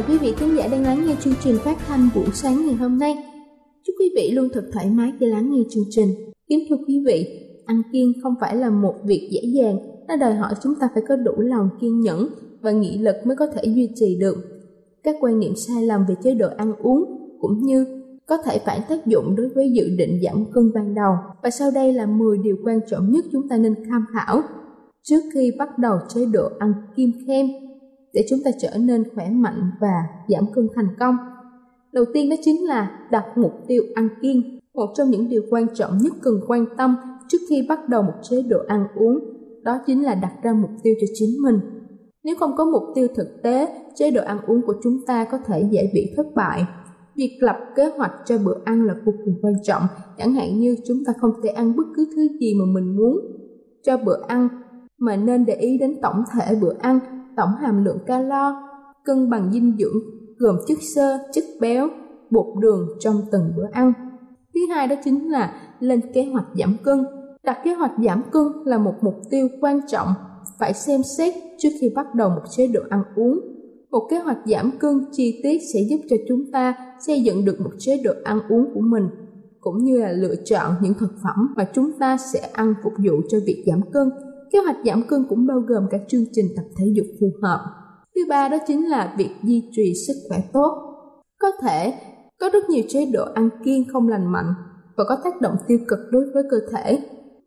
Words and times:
Chào 0.00 0.08
quý 0.08 0.18
vị 0.18 0.34
khán 0.36 0.56
giả 0.56 0.68
đang 0.68 0.82
lắng 0.82 1.06
nghe 1.06 1.14
chương 1.20 1.34
trình 1.44 1.56
phát 1.64 1.78
thanh 1.86 2.08
buổi 2.14 2.24
sáng 2.32 2.66
ngày 2.66 2.74
hôm 2.74 2.98
nay. 2.98 3.16
Chúc 3.86 3.96
quý 3.98 4.12
vị 4.16 4.30
luôn 4.30 4.48
thật 4.52 4.64
thoải 4.72 4.90
mái 4.90 5.12
khi 5.20 5.26
lắng 5.26 5.50
nghe 5.50 5.62
chương 5.70 5.84
trình. 5.90 6.08
Kính 6.48 6.64
thưa 6.70 6.76
quý 6.86 7.02
vị, 7.06 7.46
ăn 7.66 7.82
kiêng 7.92 8.12
không 8.22 8.34
phải 8.40 8.56
là 8.56 8.70
một 8.70 8.94
việc 9.04 9.28
dễ 9.32 9.40
dàng, 9.54 9.78
nó 10.08 10.16
đòi 10.16 10.34
hỏi 10.34 10.54
chúng 10.62 10.74
ta 10.80 10.88
phải 10.94 11.02
có 11.08 11.16
đủ 11.16 11.32
lòng 11.36 11.68
kiên 11.80 12.00
nhẫn 12.00 12.28
và 12.60 12.70
nghị 12.70 12.98
lực 12.98 13.16
mới 13.24 13.36
có 13.36 13.46
thể 13.46 13.62
duy 13.64 13.90
trì 13.94 14.18
được. 14.20 14.36
Các 15.02 15.16
quan 15.20 15.40
niệm 15.40 15.52
sai 15.56 15.82
lầm 15.82 16.06
về 16.08 16.14
chế 16.22 16.34
độ 16.34 16.48
ăn 16.56 16.72
uống 16.82 17.04
cũng 17.40 17.66
như 17.66 17.86
có 18.26 18.36
thể 18.44 18.58
phản 18.66 18.80
tác 18.88 19.06
dụng 19.06 19.36
đối 19.36 19.48
với 19.48 19.70
dự 19.72 19.88
định 19.98 20.20
giảm 20.24 20.44
cân 20.52 20.72
ban 20.74 20.94
đầu. 20.94 21.14
Và 21.42 21.50
sau 21.50 21.70
đây 21.70 21.92
là 21.92 22.06
10 22.06 22.38
điều 22.38 22.56
quan 22.64 22.80
trọng 22.90 23.12
nhất 23.12 23.24
chúng 23.32 23.48
ta 23.48 23.56
nên 23.56 23.74
tham 23.90 24.04
khảo 24.12 24.42
trước 25.02 25.20
khi 25.34 25.52
bắt 25.58 25.78
đầu 25.78 25.98
chế 26.14 26.26
độ 26.26 26.48
ăn 26.58 26.72
kiêng 26.96 27.12
khem 27.26 27.46
để 28.14 28.26
chúng 28.30 28.38
ta 28.44 28.50
trở 28.60 28.70
nên 28.78 29.04
khỏe 29.14 29.30
mạnh 29.30 29.70
và 29.80 30.02
giảm 30.28 30.44
cân 30.54 30.68
thành 30.74 30.88
công. 31.00 31.16
Đầu 31.92 32.04
tiên 32.14 32.30
đó 32.30 32.36
chính 32.42 32.66
là 32.68 33.08
đặt 33.10 33.24
mục 33.36 33.52
tiêu 33.66 33.82
ăn 33.94 34.08
kiêng. 34.22 34.58
Một 34.74 34.86
trong 34.94 35.10
những 35.10 35.28
điều 35.28 35.42
quan 35.50 35.66
trọng 35.74 35.98
nhất 35.98 36.12
cần 36.22 36.34
quan 36.48 36.64
tâm 36.76 36.96
trước 37.28 37.38
khi 37.48 37.66
bắt 37.68 37.88
đầu 37.88 38.02
một 38.02 38.14
chế 38.22 38.42
độ 38.42 38.58
ăn 38.68 38.86
uống, 38.94 39.18
đó 39.62 39.78
chính 39.86 40.04
là 40.04 40.14
đặt 40.14 40.32
ra 40.42 40.52
mục 40.52 40.70
tiêu 40.82 40.94
cho 41.00 41.06
chính 41.14 41.30
mình. 41.42 41.60
Nếu 42.24 42.36
không 42.36 42.56
có 42.56 42.64
mục 42.64 42.82
tiêu 42.94 43.06
thực 43.14 43.42
tế, 43.42 43.68
chế 43.94 44.10
độ 44.10 44.22
ăn 44.22 44.38
uống 44.46 44.62
của 44.66 44.74
chúng 44.82 45.06
ta 45.06 45.24
có 45.24 45.38
thể 45.46 45.68
dễ 45.70 45.90
bị 45.94 46.12
thất 46.16 46.26
bại. 46.34 46.64
Việc 47.16 47.38
lập 47.40 47.56
kế 47.76 47.90
hoạch 47.96 48.12
cho 48.24 48.38
bữa 48.38 48.56
ăn 48.64 48.86
là 48.86 48.94
vô 49.04 49.12
cùng 49.24 49.34
quan 49.42 49.54
trọng, 49.62 49.82
chẳng 50.18 50.32
hạn 50.32 50.60
như 50.60 50.76
chúng 50.86 51.04
ta 51.06 51.12
không 51.20 51.30
thể 51.42 51.48
ăn 51.48 51.76
bất 51.76 51.84
cứ 51.96 52.06
thứ 52.16 52.28
gì 52.40 52.54
mà 52.54 52.64
mình 52.74 52.96
muốn 52.96 53.16
cho 53.82 53.96
bữa 53.96 54.22
ăn, 54.28 54.48
mà 54.98 55.16
nên 55.16 55.44
để 55.44 55.54
ý 55.54 55.78
đến 55.78 55.98
tổng 56.02 56.22
thể 56.34 56.54
bữa 56.60 56.74
ăn 56.78 57.00
tổng 57.40 57.56
hàm 57.60 57.84
lượng 57.84 57.98
calo, 58.06 58.56
cân 59.04 59.30
bằng 59.30 59.52
dinh 59.52 59.76
dưỡng 59.78 60.02
gồm 60.38 60.56
chất 60.66 60.78
xơ, 60.94 61.18
chất 61.32 61.44
béo, 61.60 61.88
bột 62.30 62.46
đường 62.60 62.88
trong 63.00 63.16
từng 63.32 63.52
bữa 63.56 63.66
ăn. 63.72 63.92
Thứ 64.54 64.60
hai 64.70 64.86
đó 64.86 64.96
chính 65.04 65.30
là 65.30 65.54
lên 65.80 66.00
kế 66.14 66.24
hoạch 66.24 66.46
giảm 66.54 66.76
cân. 66.84 67.04
Đặt 67.44 67.58
kế 67.64 67.74
hoạch 67.74 67.92
giảm 68.04 68.22
cân 68.32 68.42
là 68.64 68.78
một 68.78 68.94
mục 69.00 69.14
tiêu 69.30 69.48
quan 69.60 69.80
trọng 69.88 70.08
phải 70.58 70.74
xem 70.74 71.00
xét 71.18 71.34
trước 71.58 71.68
khi 71.80 71.92
bắt 71.94 72.14
đầu 72.14 72.30
một 72.30 72.42
chế 72.50 72.66
độ 72.66 72.80
ăn 72.90 73.02
uống. 73.16 73.40
Một 73.90 74.06
kế 74.10 74.18
hoạch 74.18 74.38
giảm 74.46 74.70
cân 74.78 75.04
chi 75.12 75.40
tiết 75.42 75.58
sẽ 75.74 75.80
giúp 75.90 76.00
cho 76.10 76.16
chúng 76.28 76.52
ta 76.52 76.74
xây 77.06 77.22
dựng 77.22 77.44
được 77.44 77.60
một 77.60 77.72
chế 77.78 78.00
độ 78.04 78.12
ăn 78.24 78.40
uống 78.48 78.74
của 78.74 78.80
mình 78.80 79.08
cũng 79.60 79.84
như 79.84 79.98
là 79.98 80.12
lựa 80.12 80.34
chọn 80.44 80.74
những 80.82 80.94
thực 80.94 81.10
phẩm 81.22 81.54
mà 81.56 81.68
chúng 81.74 81.92
ta 82.00 82.16
sẽ 82.32 82.40
ăn 82.52 82.74
phục 82.84 82.92
vụ 82.98 83.20
cho 83.28 83.38
việc 83.46 83.64
giảm 83.66 83.80
cân 83.92 84.10
Kế 84.52 84.58
hoạch 84.58 84.76
giảm 84.84 85.02
cân 85.08 85.26
cũng 85.28 85.46
bao 85.46 85.60
gồm 85.60 85.82
các 85.90 86.00
chương 86.08 86.24
trình 86.32 86.46
tập 86.56 86.64
thể 86.78 86.86
dục 86.94 87.06
phù 87.20 87.26
hợp. 87.42 87.60
Thứ 88.14 88.20
ba 88.28 88.48
đó 88.48 88.56
chính 88.66 88.88
là 88.88 89.14
việc 89.18 89.30
duy 89.44 89.68
trì 89.72 89.92
sức 90.06 90.14
khỏe 90.28 90.38
tốt. 90.52 90.70
Có 91.38 91.48
thể 91.62 91.94
có 92.40 92.50
rất 92.52 92.70
nhiều 92.70 92.82
chế 92.88 93.06
độ 93.12 93.24
ăn 93.34 93.48
kiêng 93.64 93.84
không 93.92 94.08
lành 94.08 94.32
mạnh 94.32 94.54
và 94.96 95.04
có 95.08 95.16
tác 95.24 95.40
động 95.40 95.54
tiêu 95.68 95.78
cực 95.88 95.98
đối 96.10 96.24
với 96.34 96.42
cơ 96.50 96.56
thể. 96.72 96.98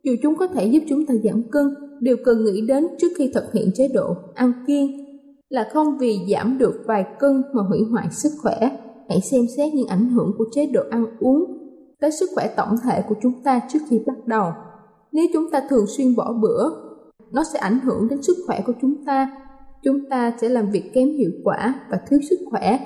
Dù 0.04 0.12
chúng 0.22 0.36
có 0.36 0.46
thể 0.46 0.66
giúp 0.66 0.82
chúng 0.88 1.06
ta 1.06 1.14
giảm 1.24 1.42
cân, 1.50 1.74
điều 2.00 2.16
cần 2.24 2.44
nghĩ 2.44 2.66
đến 2.68 2.86
trước 2.98 3.08
khi 3.16 3.30
thực 3.34 3.52
hiện 3.52 3.70
chế 3.74 3.88
độ 3.88 4.16
ăn 4.34 4.52
kiêng 4.66 5.04
là 5.48 5.68
không 5.72 5.98
vì 5.98 6.18
giảm 6.32 6.58
được 6.58 6.74
vài 6.86 7.04
cân 7.18 7.42
mà 7.52 7.62
hủy 7.62 7.78
hoại 7.90 8.06
sức 8.10 8.30
khỏe. 8.42 8.78
Hãy 9.08 9.20
xem 9.20 9.44
xét 9.56 9.74
những 9.74 9.88
ảnh 9.88 10.10
hưởng 10.10 10.34
của 10.38 10.44
chế 10.52 10.66
độ 10.66 10.82
ăn 10.90 11.06
uống 11.20 11.44
tới 12.00 12.10
sức 12.10 12.30
khỏe 12.34 12.54
tổng 12.56 12.76
thể 12.84 13.02
của 13.08 13.14
chúng 13.22 13.42
ta 13.44 13.60
trước 13.72 13.78
khi 13.90 14.00
bắt 14.06 14.16
đầu. 14.26 14.52
Nếu 15.12 15.24
chúng 15.32 15.50
ta 15.50 15.62
thường 15.70 15.86
xuyên 15.86 16.16
bỏ 16.16 16.32
bữa 16.42 16.68
nó 17.34 17.44
sẽ 17.52 17.58
ảnh 17.58 17.80
hưởng 17.80 18.08
đến 18.08 18.22
sức 18.22 18.36
khỏe 18.46 18.62
của 18.66 18.72
chúng 18.80 19.04
ta. 19.06 19.30
Chúng 19.82 19.98
ta 20.10 20.32
sẽ 20.40 20.48
làm 20.48 20.70
việc 20.70 20.90
kém 20.94 21.08
hiệu 21.08 21.30
quả 21.44 21.74
và 21.90 21.98
thiếu 22.08 22.18
sức 22.30 22.36
khỏe. 22.50 22.78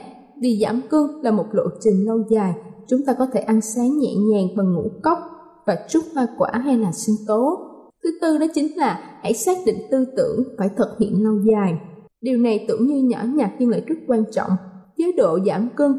Vì 0.43 0.59
giảm 0.63 0.81
cân 0.91 1.03
là 1.23 1.31
một 1.31 1.47
lộ 1.53 1.65
trình 1.81 2.07
lâu 2.07 2.19
dài. 2.31 2.55
Chúng 2.89 3.01
ta 3.07 3.13
có 3.19 3.27
thể 3.33 3.41
ăn 3.41 3.61
sáng 3.61 3.99
nhẹ 3.99 4.15
nhàng 4.15 4.47
bằng 4.57 4.75
ngũ 4.75 4.91
cốc 5.03 5.19
và 5.67 5.77
chút 5.89 6.01
hoa 6.15 6.27
quả 6.39 6.51
hay 6.53 6.79
là 6.79 6.93
sinh 6.93 7.17
tố. 7.27 7.59
Thứ 8.03 8.11
tư 8.21 8.39
đó 8.39 8.47
chính 8.55 8.77
là 8.77 9.19
hãy 9.23 9.35
xác 9.35 9.59
định 9.67 9.77
tư 9.91 10.05
tưởng 10.17 10.43
phải 10.59 10.69
thực 10.77 10.99
hiện 11.01 11.25
lâu 11.25 11.35
dài. 11.53 11.75
Điều 12.21 12.39
này 12.39 12.65
tưởng 12.69 12.87
như 12.87 13.03
nhỏ 13.03 13.19
nhặt 13.35 13.51
nhưng 13.59 13.71
lại 13.71 13.83
rất 13.87 13.97
quan 14.07 14.25
trọng. 14.33 14.51
Chế 14.97 15.13
độ 15.17 15.39
giảm 15.47 15.69
cân 15.77 15.99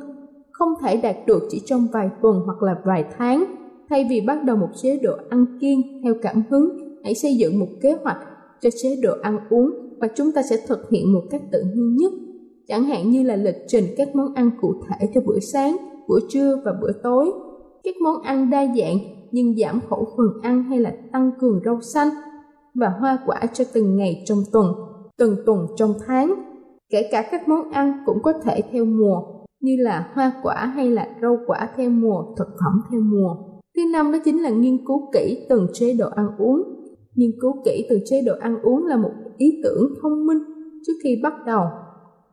không 0.52 0.70
thể 0.82 0.98
đạt 0.98 1.16
được 1.28 1.44
chỉ 1.50 1.62
trong 1.66 1.88
vài 1.94 2.10
tuần 2.22 2.36
hoặc 2.46 2.64
là 2.64 2.76
vài 2.86 3.06
tháng. 3.18 3.46
Thay 3.90 4.08
vì 4.10 4.22
bắt 4.22 4.44
đầu 4.44 4.56
một 4.56 4.70
chế 4.82 5.00
độ 5.04 5.14
ăn 5.30 5.46
kiêng 5.62 5.82
theo 6.04 6.14
cảm 6.22 6.44
hứng, 6.50 6.70
hãy 7.04 7.16
xây 7.16 7.36
dựng 7.36 7.60
một 7.60 7.68
kế 7.82 7.98
hoạch 8.04 8.18
cho 8.62 8.70
chế 8.82 8.90
độ 9.04 9.14
ăn 9.22 9.40
uống 9.50 9.72
và 10.02 10.08
chúng 10.16 10.32
ta 10.32 10.42
sẽ 10.50 10.58
thực 10.68 10.90
hiện 10.90 11.14
một 11.14 11.22
cách 11.30 11.42
tự 11.52 11.64
nhiên 11.76 11.96
nhất. 11.96 12.12
Chẳng 12.68 12.84
hạn 12.84 13.10
như 13.10 13.24
là 13.24 13.36
lịch 13.36 13.58
trình 13.68 13.86
các 13.98 14.16
món 14.16 14.34
ăn 14.34 14.52
cụ 14.62 14.74
thể 14.90 15.08
cho 15.14 15.22
bữa 15.26 15.40
sáng 15.54 15.78
bữa 16.10 16.20
trưa 16.30 16.62
và 16.66 16.72
bữa 16.82 16.92
tối. 17.04 17.32
Các 17.84 17.96
món 18.04 18.22
ăn 18.22 18.50
đa 18.50 18.66
dạng 18.66 18.98
nhưng 19.32 19.56
giảm 19.58 19.80
khẩu 19.90 20.08
phần 20.18 20.42
ăn 20.42 20.64
hay 20.64 20.80
là 20.80 20.94
tăng 21.12 21.32
cường 21.40 21.60
rau 21.66 21.82
xanh 21.82 22.10
và 22.76 22.90
hoa 23.00 23.20
quả 23.26 23.42
cho 23.54 23.64
từng 23.74 23.96
ngày 23.96 24.24
trong 24.26 24.40
tuần, 24.54 24.66
từng 25.18 25.36
tuần 25.46 25.68
trong 25.76 25.94
tháng. 26.08 26.34
Kể 26.90 27.10
cả 27.12 27.28
các 27.32 27.48
món 27.48 27.72
ăn 27.72 27.94
cũng 28.06 28.18
có 28.24 28.34
thể 28.44 28.62
theo 28.72 28.86
mùa, 28.86 29.22
như 29.60 29.76
là 29.80 30.12
hoa 30.14 30.32
quả 30.44 30.66
hay 30.76 30.90
là 30.90 31.08
rau 31.22 31.38
quả 31.48 31.70
theo 31.78 31.90
mùa, 31.90 32.24
thực 32.38 32.48
phẩm 32.48 32.82
theo 32.92 33.02
mùa. 33.02 33.36
Thứ 33.76 33.82
năm 33.94 34.12
đó 34.12 34.18
chính 34.26 34.42
là 34.42 34.50
nghiên 34.50 34.86
cứu 34.86 35.10
kỹ 35.14 35.46
từng 35.50 35.68
chế 35.74 35.94
độ 35.94 36.10
ăn 36.16 36.28
uống 36.38 36.79
nghiên 37.20 37.32
cứu 37.42 37.62
kỹ 37.66 37.86
từ 37.90 38.00
chế 38.06 38.22
độ 38.22 38.34
ăn 38.40 38.62
uống 38.62 38.86
là 38.86 38.98
một 38.98 39.12
ý 39.38 39.62
tưởng 39.64 39.94
thông 40.02 40.26
minh 40.26 40.38
trước 40.88 40.94
khi 41.04 41.20
bắt 41.24 41.34
đầu. 41.46 41.64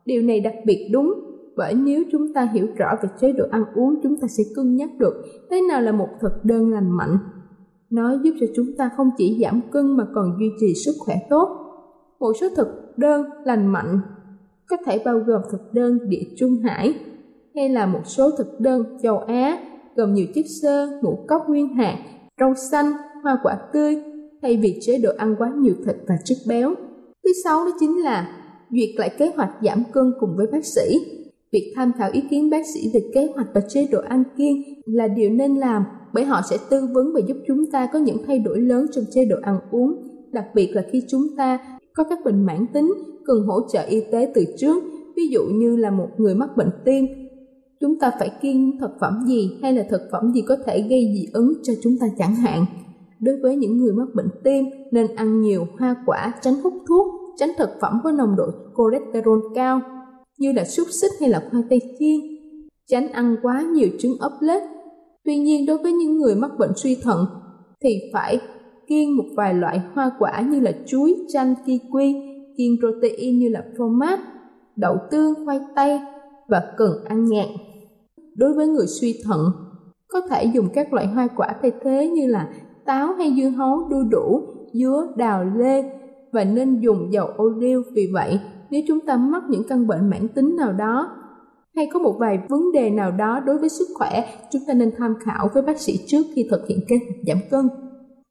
Điều 0.05 0.21
này 0.21 0.39
đặc 0.39 0.53
biệt 0.65 0.89
đúng, 0.91 1.13
bởi 1.55 1.73
nếu 1.73 2.03
chúng 2.11 2.33
ta 2.33 2.49
hiểu 2.53 2.67
rõ 2.77 2.95
về 3.03 3.09
chế 3.21 3.33
độ 3.33 3.45
ăn 3.51 3.63
uống, 3.75 3.95
chúng 4.03 4.15
ta 4.15 4.27
sẽ 4.27 4.43
cân 4.55 4.75
nhắc 4.75 4.89
được 4.99 5.13
thế 5.49 5.61
nào 5.69 5.81
là 5.81 5.91
một 5.91 6.07
thực 6.21 6.31
đơn 6.43 6.71
lành 6.71 6.97
mạnh. 6.97 7.17
Nó 7.89 8.13
giúp 8.23 8.31
cho 8.39 8.45
chúng 8.55 8.67
ta 8.77 8.89
không 8.97 9.09
chỉ 9.17 9.39
giảm 9.43 9.61
cân 9.71 9.97
mà 9.97 10.07
còn 10.15 10.37
duy 10.39 10.49
trì 10.59 10.73
sức 10.85 10.91
khỏe 10.99 11.15
tốt. 11.29 11.49
Một 12.19 12.33
số 12.41 12.47
thực 12.55 12.67
đơn 12.97 13.25
lành 13.43 13.67
mạnh 13.67 13.99
có 14.69 14.77
thể 14.85 15.01
bao 15.05 15.19
gồm 15.19 15.41
thực 15.51 15.73
đơn 15.73 16.09
địa 16.09 16.23
trung 16.37 16.57
hải 16.63 16.99
hay 17.55 17.69
là 17.69 17.85
một 17.85 18.01
số 18.05 18.31
thực 18.37 18.59
đơn 18.59 18.83
châu 19.03 19.17
á, 19.17 19.59
gồm 19.95 20.13
nhiều 20.13 20.25
chất 20.35 20.45
xơ, 20.61 20.99
ngũ 21.01 21.25
cốc 21.27 21.49
nguyên 21.49 21.67
hạt, 21.67 21.97
rau 22.39 22.53
xanh, 22.71 22.85
hoa 23.23 23.39
quả 23.43 23.57
tươi 23.73 23.95
thay 24.41 24.57
vì 24.57 24.79
chế 24.81 24.97
độ 24.97 25.11
ăn 25.17 25.35
quá 25.37 25.51
nhiều 25.57 25.73
thịt 25.85 25.95
và 26.07 26.15
chất 26.25 26.37
béo. 26.47 26.75
Thứ 27.23 27.31
sáu 27.43 27.65
đó 27.65 27.71
chính 27.79 28.03
là 28.03 28.29
duyệt 28.71 28.89
lại 28.97 29.11
kế 29.17 29.31
hoạch 29.35 29.51
giảm 29.63 29.83
cân 29.93 30.13
cùng 30.19 30.29
với 30.37 30.47
bác 30.51 30.65
sĩ. 30.65 30.97
Việc 31.51 31.73
tham 31.75 31.91
khảo 31.97 32.09
ý 32.13 32.21
kiến 32.29 32.49
bác 32.49 32.65
sĩ 32.73 32.91
về 32.93 33.01
kế 33.13 33.27
hoạch 33.35 33.47
và 33.53 33.61
chế 33.69 33.87
độ 33.91 33.99
ăn 34.09 34.23
kiêng 34.37 34.63
là 34.85 35.07
điều 35.07 35.29
nên 35.29 35.55
làm 35.55 35.83
bởi 36.13 36.25
họ 36.25 36.41
sẽ 36.49 36.57
tư 36.69 36.87
vấn 36.93 37.13
và 37.13 37.19
giúp 37.27 37.37
chúng 37.47 37.71
ta 37.71 37.87
có 37.93 37.99
những 37.99 38.17
thay 38.27 38.39
đổi 38.39 38.61
lớn 38.61 38.85
trong 38.91 39.03
chế 39.11 39.25
độ 39.25 39.35
ăn 39.41 39.59
uống, 39.71 40.07
đặc 40.31 40.45
biệt 40.55 40.71
là 40.73 40.83
khi 40.91 41.03
chúng 41.07 41.23
ta 41.37 41.59
có 41.93 42.03
các 42.03 42.19
bệnh 42.25 42.45
mãn 42.45 42.65
tính 42.73 42.93
cần 43.25 43.37
hỗ 43.47 43.59
trợ 43.73 43.85
y 43.89 44.01
tế 44.11 44.31
từ 44.35 44.45
trước, 44.57 44.83
ví 45.15 45.27
dụ 45.27 45.41
như 45.53 45.75
là 45.75 45.91
một 45.91 46.09
người 46.17 46.35
mắc 46.35 46.49
bệnh 46.57 46.69
tim. 46.85 47.05
Chúng 47.81 47.99
ta 47.99 48.11
phải 48.19 48.31
kiêng 48.41 48.79
thực 48.79 48.91
phẩm 49.01 49.13
gì 49.27 49.57
hay 49.61 49.73
là 49.73 49.85
thực 49.89 50.01
phẩm 50.11 50.31
gì 50.33 50.41
có 50.47 50.57
thể 50.65 50.81
gây 50.89 51.11
dị 51.13 51.27
ứng 51.33 51.53
cho 51.63 51.73
chúng 51.83 51.97
ta 51.99 52.07
chẳng 52.17 52.35
hạn. 52.35 52.65
Đối 53.19 53.35
với 53.41 53.55
những 53.55 53.77
người 53.77 53.93
mắc 53.93 54.07
bệnh 54.15 54.29
tim 54.43 54.65
nên 54.91 55.15
ăn 55.15 55.41
nhiều 55.41 55.67
hoa 55.79 55.95
quả, 56.05 56.33
tránh 56.41 56.53
hút 56.63 56.73
thuốc, 56.87 57.07
tránh 57.37 57.49
thực 57.57 57.69
phẩm 57.81 57.99
có 58.03 58.11
nồng 58.11 58.35
độ 58.35 58.45
cholesterol 58.77 59.39
cao 59.55 59.81
như 60.37 60.51
là 60.51 60.65
xúc 60.65 60.87
xích 61.01 61.11
hay 61.19 61.29
là 61.29 61.47
khoai 61.51 61.63
tây 61.69 61.81
chiên, 61.99 62.19
tránh 62.87 63.11
ăn 63.11 63.35
quá 63.41 63.61
nhiều 63.61 63.89
trứng 63.99 64.17
ốp 64.19 64.31
lết. 64.41 64.63
Tuy 65.25 65.37
nhiên 65.37 65.65
đối 65.65 65.77
với 65.77 65.91
những 65.91 66.17
người 66.17 66.35
mắc 66.35 66.51
bệnh 66.59 66.71
suy 66.75 66.97
thận 67.03 67.25
thì 67.83 67.89
phải 68.13 68.39
kiêng 68.87 69.17
một 69.17 69.23
vài 69.35 69.53
loại 69.53 69.81
hoa 69.93 70.11
quả 70.19 70.41
như 70.41 70.59
là 70.59 70.71
chuối, 70.85 71.15
chanh, 71.27 71.53
kiwi, 71.65 72.13
kiêng 72.57 72.77
protein 72.79 73.39
như 73.39 73.49
là 73.49 73.63
phô 73.77 73.87
mát, 73.87 74.19
đậu 74.75 74.97
tương, 75.11 75.45
khoai 75.45 75.59
tây 75.75 75.99
và 76.47 76.73
cần 76.77 76.91
ăn 77.05 77.25
nhạt. 77.25 77.47
Đối 78.35 78.53
với 78.53 78.67
người 78.67 78.87
suy 78.87 79.21
thận, 79.25 79.39
có 80.07 80.21
thể 80.29 80.45
dùng 80.53 80.69
các 80.73 80.93
loại 80.93 81.07
hoa 81.07 81.27
quả 81.35 81.55
thay 81.61 81.71
thế 81.83 82.09
như 82.09 82.27
là 82.27 82.49
táo 82.87 83.13
hay 83.13 83.33
dưa 83.37 83.49
hấu, 83.49 83.87
đu 83.89 83.97
đủ, 84.09 84.41
dứa, 84.73 85.07
đào 85.17 85.45
lê 85.55 85.83
và 86.31 86.43
nên 86.43 86.79
dùng 86.79 87.13
dầu 87.13 87.27
ô 87.37 87.49
liu. 87.49 87.83
Vì 87.95 88.09
vậy, 88.13 88.39
nếu 88.71 88.81
chúng 88.87 88.99
ta 88.99 89.17
mắc 89.17 89.43
những 89.49 89.63
căn 89.69 89.87
bệnh 89.87 90.09
mãn 90.09 90.27
tính 90.27 90.55
nào 90.55 90.73
đó 90.73 91.09
hay 91.75 91.89
có 91.93 91.99
một 91.99 92.15
vài 92.19 92.39
vấn 92.49 92.71
đề 92.73 92.89
nào 92.89 93.11
đó 93.11 93.39
đối 93.45 93.57
với 93.57 93.69
sức 93.69 93.87
khỏe, 93.95 94.25
chúng 94.51 94.61
ta 94.67 94.73
nên 94.73 94.91
tham 94.97 95.13
khảo 95.19 95.49
với 95.53 95.63
bác 95.63 95.79
sĩ 95.79 95.93
trước 96.07 96.23
khi 96.35 96.47
thực 96.51 96.67
hiện 96.67 96.79
kế 96.87 96.95
hoạch 96.95 97.25
giảm 97.27 97.37
cân. 97.51 97.69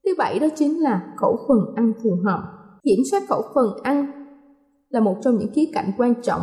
Thứ 0.04 0.10
bảy 0.18 0.38
đó 0.38 0.46
chính 0.56 0.80
là 0.80 1.14
khẩu 1.16 1.36
phần 1.48 1.58
ăn 1.76 1.92
phù 2.02 2.10
hợp. 2.24 2.42
Kiểm 2.82 2.98
soát 3.10 3.22
khẩu 3.28 3.42
phần 3.54 3.66
ăn 3.82 4.06
là 4.88 5.00
một 5.00 5.16
trong 5.22 5.38
những 5.38 5.52
khía 5.54 5.70
cạnh 5.74 5.90
quan 5.98 6.14
trọng 6.22 6.40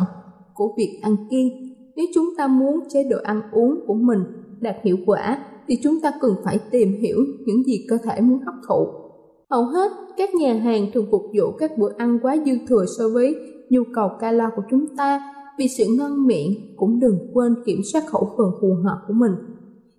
của 0.54 0.74
việc 0.78 1.00
ăn 1.02 1.16
kiêng. 1.30 1.48
Nếu 1.96 2.06
chúng 2.14 2.28
ta 2.38 2.46
muốn 2.46 2.80
chế 2.88 3.04
độ 3.10 3.16
ăn 3.24 3.42
uống 3.52 3.84
của 3.86 3.94
mình 3.94 4.20
đạt 4.60 4.76
hiệu 4.84 4.96
quả 5.06 5.38
thì 5.68 5.78
chúng 5.82 6.00
ta 6.00 6.12
cần 6.20 6.34
phải 6.44 6.58
tìm 6.70 6.88
hiểu 7.02 7.18
những 7.46 7.64
gì 7.66 7.86
cơ 7.88 7.98
thể 8.04 8.20
muốn 8.20 8.38
hấp 8.38 8.54
thụ. 8.68 8.86
Hầu 9.50 9.64
hết 9.64 9.90
các 10.16 10.34
nhà 10.34 10.54
hàng 10.54 10.86
thường 10.94 11.06
phục 11.10 11.22
vụ 11.22 11.52
các 11.58 11.78
bữa 11.78 11.92
ăn 11.98 12.18
quá 12.22 12.36
dư 12.46 12.52
thừa 12.68 12.84
so 12.98 13.04
với 13.14 13.34
nhu 13.70 13.82
cầu 13.94 14.08
calo 14.20 14.50
của 14.56 14.62
chúng 14.70 14.96
ta 14.96 15.20
vì 15.58 15.68
sự 15.68 15.84
ngon 15.98 16.26
miệng 16.26 16.50
cũng 16.76 17.00
đừng 17.00 17.18
quên 17.32 17.54
kiểm 17.66 17.80
soát 17.92 18.02
khẩu 18.06 18.28
phần 18.36 18.50
phù 18.60 18.68
hợp 18.84 18.98
của 19.08 19.14
mình. 19.14 19.32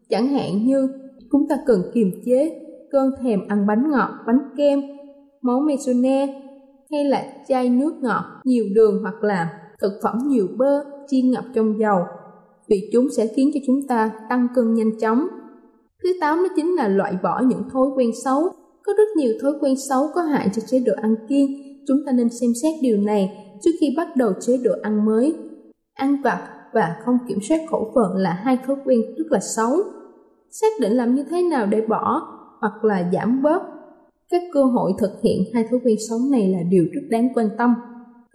Chẳng 0.09 0.27
hạn 0.27 0.65
như 0.65 0.89
chúng 1.31 1.47
ta 1.47 1.55
cần 1.65 1.81
kiềm 1.93 2.11
chế 2.25 2.61
cơn 2.91 3.11
thèm 3.23 3.39
ăn 3.47 3.67
bánh 3.67 3.91
ngọt, 3.91 4.09
bánh 4.27 4.39
kem, 4.57 4.81
món 5.41 5.65
maisonne 5.65 6.41
hay 6.91 7.05
là 7.05 7.25
chai 7.47 7.69
nước 7.69 7.93
ngọt 8.01 8.23
nhiều 8.43 8.65
đường 8.75 9.01
hoặc 9.01 9.23
là 9.23 9.49
thực 9.81 9.91
phẩm 10.03 10.17
nhiều 10.27 10.47
bơ 10.57 10.83
chiên 11.07 11.31
ngập 11.31 11.43
trong 11.53 11.79
dầu 11.79 11.99
vì 12.69 12.89
chúng 12.93 13.07
sẽ 13.17 13.27
khiến 13.35 13.51
cho 13.53 13.59
chúng 13.67 13.87
ta 13.87 14.11
tăng 14.29 14.47
cân 14.55 14.73
nhanh 14.73 14.99
chóng. 14.99 15.27
Thứ 16.03 16.09
tám 16.21 16.37
đó 16.37 16.49
chính 16.55 16.75
là 16.75 16.87
loại 16.87 17.13
bỏ 17.23 17.41
những 17.41 17.63
thói 17.73 17.87
quen 17.95 18.09
xấu. 18.23 18.49
Có 18.83 18.93
rất 18.97 19.07
nhiều 19.15 19.33
thói 19.41 19.51
quen 19.61 19.75
xấu 19.89 20.07
có 20.15 20.21
hại 20.21 20.49
cho 20.55 20.61
chế 20.67 20.79
độ 20.79 20.93
ăn 21.01 21.15
kiêng. 21.29 21.47
Chúng 21.87 21.97
ta 22.05 22.11
nên 22.11 22.29
xem 22.29 22.51
xét 22.61 22.73
điều 22.81 22.97
này 22.97 23.37
trước 23.61 23.71
khi 23.79 23.93
bắt 23.97 24.15
đầu 24.15 24.33
chế 24.41 24.57
độ 24.57 24.71
ăn 24.81 25.05
mới. 25.05 25.35
Ăn 25.93 26.21
vặt 26.21 26.47
và 26.73 26.95
không 27.05 27.17
kiểm 27.27 27.39
soát 27.49 27.59
khẩu 27.69 27.91
phần 27.95 28.15
là 28.15 28.33
hai 28.33 28.57
thói 28.67 28.75
quen 28.85 29.01
rất 29.17 29.25
là 29.29 29.39
xấu. 29.39 29.77
Xác 30.51 30.73
định 30.79 30.93
làm 30.93 31.15
như 31.15 31.23
thế 31.29 31.41
nào 31.41 31.65
để 31.65 31.81
bỏ 31.81 32.21
hoặc 32.61 32.85
là 32.85 33.09
giảm 33.13 33.41
bớt 33.43 33.61
các 34.29 34.41
cơ 34.53 34.63
hội 34.63 34.91
thực 34.99 35.11
hiện 35.23 35.43
hai 35.53 35.63
thói 35.71 35.79
quen 35.83 35.95
xấu 36.09 36.19
này 36.31 36.47
là 36.47 36.59
điều 36.69 36.85
rất 36.93 37.01
đáng 37.09 37.29
quan 37.35 37.49
tâm. 37.57 37.75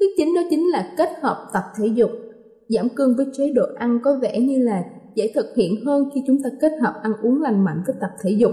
Thứ 0.00 0.06
chính 0.16 0.34
đó 0.34 0.40
chính 0.50 0.70
là 0.70 0.92
kết 0.96 1.08
hợp 1.22 1.50
tập 1.52 1.62
thể 1.78 1.86
dục. 1.94 2.10
Giảm 2.68 2.88
cân 2.88 3.14
với 3.16 3.26
chế 3.32 3.52
độ 3.54 3.62
ăn 3.78 3.98
có 4.04 4.18
vẻ 4.22 4.40
như 4.40 4.58
là 4.58 4.84
dễ 5.14 5.32
thực 5.34 5.46
hiện 5.56 5.84
hơn 5.84 6.10
khi 6.14 6.20
chúng 6.26 6.42
ta 6.42 6.50
kết 6.60 6.72
hợp 6.82 6.94
ăn 7.02 7.12
uống 7.22 7.42
lành 7.42 7.64
mạnh 7.64 7.82
với 7.86 7.96
tập 8.00 8.10
thể 8.22 8.30
dục. 8.30 8.52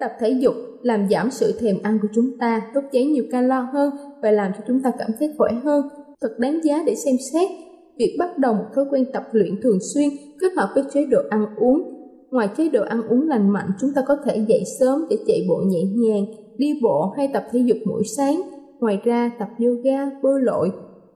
Tập 0.00 0.12
thể 0.20 0.30
dục 0.30 0.54
làm 0.82 1.08
giảm 1.10 1.30
sự 1.30 1.52
thèm 1.60 1.76
ăn 1.82 1.98
của 2.02 2.08
chúng 2.14 2.38
ta, 2.40 2.62
đốt 2.74 2.84
cháy 2.92 3.04
nhiều 3.04 3.24
calo 3.30 3.60
hơn 3.60 3.90
và 4.22 4.30
làm 4.30 4.52
cho 4.52 4.64
chúng 4.68 4.82
ta 4.82 4.92
cảm 4.98 5.10
thấy 5.18 5.34
khỏe 5.38 5.52
hơn. 5.64 5.88
Thật 6.20 6.36
đáng 6.38 6.64
giá 6.64 6.82
để 6.86 6.94
xem 6.94 7.14
xét. 7.32 7.50
Việc 7.98 8.16
bắt 8.18 8.38
đầu 8.38 8.54
một 8.54 8.64
thói 8.74 8.84
quen 8.90 9.04
tập 9.12 9.22
luyện 9.32 9.60
thường 9.62 9.78
xuyên 9.94 10.08
kết 10.40 10.52
hợp 10.56 10.68
với 10.74 10.84
chế 10.94 11.06
độ 11.06 11.18
ăn 11.30 11.46
uống. 11.56 11.82
Ngoài 12.30 12.48
chế 12.56 12.68
độ 12.68 12.82
ăn 12.82 13.02
uống 13.08 13.28
lành 13.28 13.52
mạnh, 13.52 13.70
chúng 13.80 13.90
ta 13.94 14.02
có 14.08 14.16
thể 14.24 14.44
dậy 14.48 14.62
sớm 14.80 15.06
để 15.10 15.16
chạy 15.26 15.46
bộ 15.48 15.62
nhẹ 15.66 15.82
nhàng, 15.82 16.24
đi 16.58 16.80
bộ 16.82 17.12
hay 17.16 17.30
tập 17.34 17.44
thể 17.52 17.60
dục 17.64 17.78
mỗi 17.86 18.02
sáng. 18.16 18.42
Ngoài 18.80 19.00
ra, 19.04 19.30
tập 19.38 19.48
yoga, 19.58 20.10
bơi 20.22 20.42
lội 20.42 20.70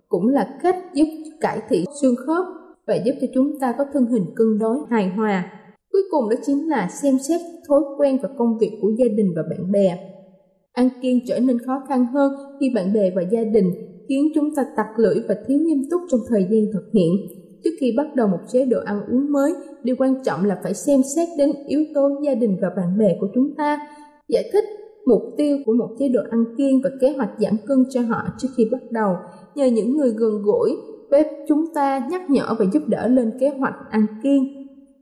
cũng 0.09 0.29
là 0.29 0.59
cách 0.63 0.77
giúp 0.95 1.07
cải 1.41 1.61
thiện 1.69 1.85
xương 2.03 2.15
khớp 2.27 2.45
và 2.91 2.97
giúp 2.97 3.13
cho 3.21 3.27
chúng 3.35 3.59
ta 3.61 3.75
có 3.79 3.85
thân 3.93 4.07
hình 4.07 4.25
cân 4.37 4.59
đối 4.59 4.79
hài 4.91 5.09
hòa. 5.09 5.53
Cuối 5.93 6.03
cùng 6.11 6.29
đó 6.29 6.37
chính 6.47 6.69
là 6.69 6.89
xem 7.03 7.19
xét 7.29 7.41
thói 7.69 7.81
quen 7.99 8.19
và 8.23 8.29
công 8.39 8.59
việc 8.61 8.79
của 8.83 8.91
gia 8.99 9.07
đình 9.17 9.33
và 9.37 9.43
bạn 9.51 9.73
bè. 9.73 9.99
Ăn 10.73 10.89
kiêng 11.03 11.21
trở 11.27 11.41
nên 11.41 11.59
khó 11.59 11.83
khăn 11.89 12.07
hơn 12.07 12.33
khi 12.61 12.67
bạn 12.75 12.93
bè 12.93 13.11
và 13.17 13.23
gia 13.31 13.45
đình 13.45 13.71
khiến 14.09 14.29
chúng 14.35 14.55
ta 14.57 14.63
tặc 14.77 14.87
lưỡi 14.97 15.15
và 15.29 15.35
thiếu 15.47 15.59
nghiêm 15.59 15.83
túc 15.91 16.01
trong 16.11 16.21
thời 16.29 16.47
gian 16.51 16.63
thực 16.73 16.91
hiện. 16.95 17.13
Trước 17.65 17.71
khi 17.81 17.95
bắt 17.97 18.07
đầu 18.17 18.29
một 18.29 18.39
chế 18.53 18.65
độ 18.65 18.79
ăn 18.85 19.01
uống 19.11 19.33
mới, 19.33 19.53
điều 19.83 19.97
quan 19.99 20.15
trọng 20.25 20.45
là 20.45 20.61
phải 20.63 20.75
xem 20.75 21.01
xét 21.17 21.29
đến 21.39 21.51
yếu 21.69 21.85
tố 21.95 22.11
gia 22.25 22.35
đình 22.35 22.57
và 22.63 22.69
bạn 22.77 22.99
bè 22.99 23.17
của 23.21 23.29
chúng 23.35 23.55
ta. 23.57 23.79
Giải 24.29 24.51
thích 24.53 24.65
mục 25.07 25.23
tiêu 25.37 25.59
của 25.67 25.73
một 25.73 25.89
chế 25.99 26.09
độ 26.09 26.21
ăn 26.31 26.45
kiêng 26.57 26.81
và 26.85 26.91
kế 27.01 27.13
hoạch 27.13 27.31
giảm 27.39 27.57
cân 27.67 27.85
cho 27.91 28.01
họ 28.01 28.23
trước 28.39 28.49
khi 28.57 28.65
bắt 28.73 28.83
đầu 28.91 29.15
nhờ 29.55 29.67
những 29.67 29.97
người 29.97 30.11
gần 30.11 30.43
gũi 30.43 30.77
bếp 31.11 31.27
chúng 31.49 31.65
ta 31.75 32.09
nhắc 32.11 32.31
nhở 32.31 32.55
và 32.59 32.65
giúp 32.73 32.83
đỡ 32.89 33.09
lên 33.09 33.33
kế 33.41 33.49
hoạch 33.49 33.75
ăn 33.91 34.07
kiêng. 34.23 34.43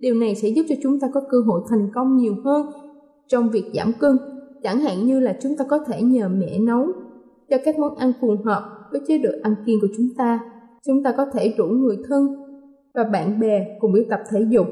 Điều 0.00 0.14
này 0.14 0.34
sẽ 0.34 0.48
giúp 0.48 0.66
cho 0.68 0.74
chúng 0.82 1.00
ta 1.00 1.08
có 1.14 1.20
cơ 1.30 1.38
hội 1.46 1.60
thành 1.68 1.88
công 1.94 2.16
nhiều 2.16 2.34
hơn 2.44 2.66
trong 3.28 3.50
việc 3.50 3.64
giảm 3.74 3.92
cân. 4.00 4.18
Chẳng 4.62 4.80
hạn 4.80 5.06
như 5.06 5.20
là 5.20 5.38
chúng 5.42 5.56
ta 5.58 5.64
có 5.68 5.78
thể 5.78 6.02
nhờ 6.02 6.28
mẹ 6.28 6.58
nấu 6.58 6.86
cho 7.50 7.56
các 7.64 7.78
món 7.78 7.96
ăn 7.96 8.12
phù 8.20 8.36
hợp 8.44 8.62
với 8.92 9.00
chế 9.08 9.18
độ 9.18 9.30
ăn 9.42 9.54
kiêng 9.66 9.80
của 9.80 9.88
chúng 9.96 10.06
ta. 10.16 10.40
Chúng 10.86 11.02
ta 11.02 11.14
có 11.16 11.26
thể 11.32 11.54
rủ 11.58 11.64
người 11.64 11.96
thân 12.08 12.26
và 12.94 13.04
bạn 13.04 13.40
bè 13.40 13.66
cùng 13.80 13.94
đi 13.94 14.00
tập 14.10 14.20
thể 14.30 14.46
dục, 14.50 14.66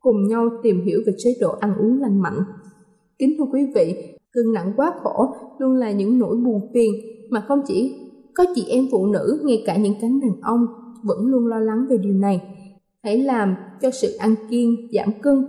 cùng 0.00 0.28
nhau 0.28 0.48
tìm 0.62 0.84
hiểu 0.84 1.00
về 1.06 1.12
chế 1.18 1.30
độ 1.40 1.50
ăn 1.60 1.74
uống 1.80 2.00
lành 2.00 2.22
mạnh. 2.22 2.38
Kính 3.18 3.34
thưa 3.38 3.44
quý 3.52 3.60
vị, 3.74 3.94
cân 4.32 4.52
nặng 4.54 4.72
quá 4.76 4.92
khổ 5.02 5.34
luôn 5.58 5.74
là 5.74 5.92
những 5.92 6.18
nỗi 6.18 6.36
buồn 6.36 6.60
phiền 6.74 6.92
mà 7.30 7.44
không 7.48 7.60
chỉ 7.66 7.94
có 8.34 8.44
chị 8.54 8.66
em 8.68 8.84
phụ 8.92 9.06
nữ, 9.06 9.40
ngay 9.44 9.62
cả 9.66 9.76
những 9.76 9.94
cánh 10.00 10.20
đàn 10.20 10.40
ông 10.42 10.66
vẫn 11.04 11.26
luôn 11.26 11.46
lo 11.46 11.58
lắng 11.58 11.86
về 11.90 11.96
điều 11.96 12.14
này. 12.14 12.42
Hãy 13.02 13.18
làm 13.18 13.54
cho 13.82 13.90
sự 13.90 14.16
ăn 14.18 14.34
kiêng, 14.50 14.76
giảm 14.92 15.20
cân 15.22 15.46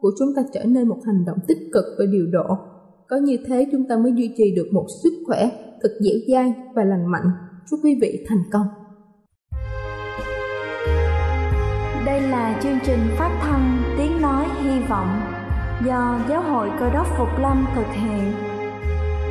của 0.00 0.10
chúng 0.18 0.28
ta 0.36 0.42
trở 0.54 0.64
nên 0.64 0.88
một 0.88 0.98
hành 1.06 1.24
động 1.26 1.38
tích 1.48 1.58
cực 1.72 1.84
và 1.98 2.04
điều 2.12 2.26
độ. 2.32 2.56
Có 3.08 3.16
như 3.16 3.36
thế 3.46 3.66
chúng 3.72 3.88
ta 3.88 3.96
mới 3.96 4.12
duy 4.16 4.34
trì 4.36 4.54
được 4.56 4.68
một 4.72 4.86
sức 5.02 5.12
khỏe 5.26 5.50
thật 5.82 5.90
dẻo 6.00 6.16
dai 6.28 6.54
và 6.74 6.84
lành 6.84 7.06
mạnh. 7.06 7.30
Chúc 7.70 7.80
quý 7.82 7.98
vị 8.02 8.24
thành 8.28 8.42
công. 8.52 8.66
Đây 12.06 12.20
là 12.20 12.60
chương 12.62 12.78
trình 12.86 13.00
phát 13.18 13.38
thanh 13.42 13.82
Tiếng 13.98 14.22
Nói 14.22 14.46
Hy 14.62 14.80
Vọng 14.88 15.20
do 15.86 16.20
Giáo 16.28 16.42
hội 16.42 16.70
Cơ 16.80 16.90
đốc 16.90 17.06
Phục 17.18 17.28
Lâm 17.40 17.66
thực 17.76 17.86
hiện. 17.92 18.32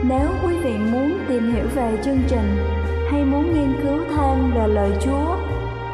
Nếu 0.10 0.27
quý 0.44 0.56
vị 0.63 0.74
muốn 0.92 1.12
tìm 1.30 1.44
hiểu 1.53 1.65
về 1.75 1.98
chương 2.03 2.20
trình 2.27 2.48
hay 3.12 3.25
muốn 3.25 3.53
nghiên 3.53 3.74
cứu 3.84 3.98
thêm 4.15 4.51
về 4.56 4.68
lời 4.68 4.92
Chúa, 5.01 5.38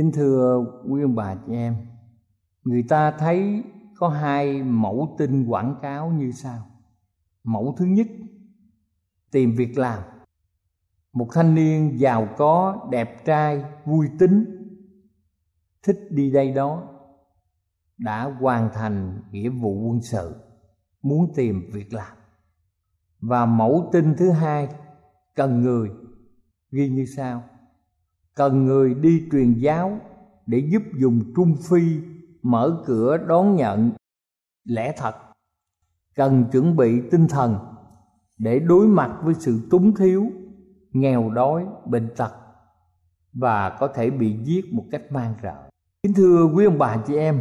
Kính 0.00 0.12
thưa 0.12 0.64
quý 0.88 1.02
ông 1.02 1.14
bà 1.14 1.34
chị 1.34 1.52
em, 1.52 1.76
người 2.64 2.84
ta 2.88 3.10
thấy 3.10 3.62
có 3.96 4.08
hai 4.08 4.62
mẫu 4.62 5.14
tin 5.18 5.46
quảng 5.46 5.76
cáo 5.82 6.10
như 6.10 6.32
sau. 6.32 6.66
Mẫu 7.44 7.74
thứ 7.78 7.84
nhất, 7.84 8.06
tìm 9.30 9.54
việc 9.56 9.78
làm. 9.78 10.02
Một 11.12 11.28
thanh 11.32 11.54
niên 11.54 12.00
giàu 12.00 12.28
có, 12.36 12.88
đẹp 12.90 13.24
trai, 13.24 13.64
vui 13.84 14.08
tính, 14.18 14.44
thích 15.82 15.98
đi 16.10 16.30
đây 16.30 16.52
đó, 16.52 16.88
đã 17.98 18.36
hoàn 18.40 18.70
thành 18.72 19.22
nghĩa 19.30 19.48
vụ 19.48 19.88
quân 19.88 20.00
sự, 20.00 20.34
muốn 21.02 21.32
tìm 21.34 21.70
việc 21.72 21.92
làm. 21.92 22.16
Và 23.20 23.46
mẫu 23.46 23.90
tin 23.92 24.14
thứ 24.16 24.30
hai, 24.30 24.68
cần 25.34 25.62
người, 25.62 25.90
ghi 26.70 26.88
như 26.88 27.04
sau 27.16 27.42
cần 28.40 28.64
người 28.64 28.94
đi 28.94 29.28
truyền 29.32 29.54
giáo 29.54 29.98
để 30.46 30.58
giúp 30.58 30.82
dùng 31.00 31.32
trung 31.36 31.56
phi 31.68 32.00
mở 32.42 32.82
cửa 32.86 33.16
đón 33.16 33.56
nhận 33.56 33.92
lẽ 34.64 34.94
thật. 34.96 35.14
Cần 36.14 36.44
chuẩn 36.52 36.76
bị 36.76 37.02
tinh 37.10 37.28
thần 37.28 37.58
để 38.38 38.58
đối 38.58 38.86
mặt 38.86 39.18
với 39.22 39.34
sự 39.34 39.60
túng 39.70 39.94
thiếu, 39.94 40.26
nghèo 40.92 41.30
đói, 41.30 41.66
bệnh 41.86 42.08
tật 42.16 42.32
và 43.32 43.76
có 43.80 43.88
thể 43.88 44.10
bị 44.10 44.36
giết 44.44 44.72
một 44.72 44.84
cách 44.90 45.02
man 45.10 45.34
rợ. 45.42 45.70
Kính 46.02 46.14
thưa 46.14 46.44
quý 46.54 46.64
ông 46.64 46.78
bà 46.78 46.96
chị 47.06 47.16
em, 47.16 47.40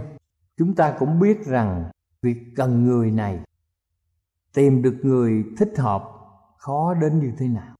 chúng 0.57 0.75
ta 0.75 0.95
cũng 0.99 1.19
biết 1.19 1.45
rằng 1.45 1.89
việc 2.21 2.37
cần 2.55 2.83
người 2.85 3.11
này 3.11 3.39
tìm 4.53 4.81
được 4.81 4.95
người 5.03 5.45
thích 5.57 5.73
hợp 5.77 6.03
khó 6.57 6.93
đến 6.93 7.19
như 7.19 7.31
thế 7.37 7.47
nào 7.47 7.78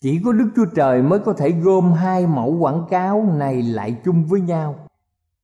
chỉ 0.00 0.20
có 0.24 0.32
đức 0.32 0.50
chúa 0.56 0.66
trời 0.74 1.02
mới 1.02 1.18
có 1.18 1.32
thể 1.32 1.50
gom 1.50 1.92
hai 1.92 2.26
mẫu 2.26 2.58
quảng 2.58 2.84
cáo 2.90 3.34
này 3.38 3.62
lại 3.62 3.96
chung 4.04 4.24
với 4.24 4.40
nhau. 4.40 4.74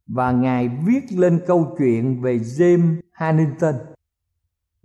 Và 0.06 0.32
ngài 0.32 0.68
viết 0.68 1.12
lên 1.12 1.40
câu 1.46 1.74
chuyện 1.78 2.22
về 2.22 2.38
james 2.38 2.96
hannington 3.12 3.74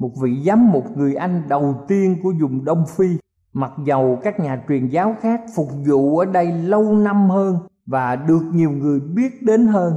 một 0.02 0.12
vị 0.22 0.44
giám 0.46 0.72
mục 0.72 0.98
người 0.98 1.16
anh 1.16 1.44
đầu 1.50 1.86
tiên 1.88 2.18
của 2.24 2.34
vùng 2.42 2.66
đông 2.66 2.86
phi, 2.98 3.18
mặc 3.54 3.72
dầu 3.86 4.20
các 4.24 4.40
nhà 4.40 4.64
truyền 4.68 4.88
giáo 4.88 5.16
khác 5.22 5.42
phục 5.56 5.68
vụ 5.88 6.18
ở 6.18 6.26
đây 6.26 6.52
lâu 6.52 6.96
năm 6.96 7.30
hơn 7.30 7.58
và 7.86 8.16
được 8.16 8.42
nhiều 8.54 8.72
người 8.72 9.00
biết 9.00 9.42
đến 9.42 9.68
hơn, 9.68 9.94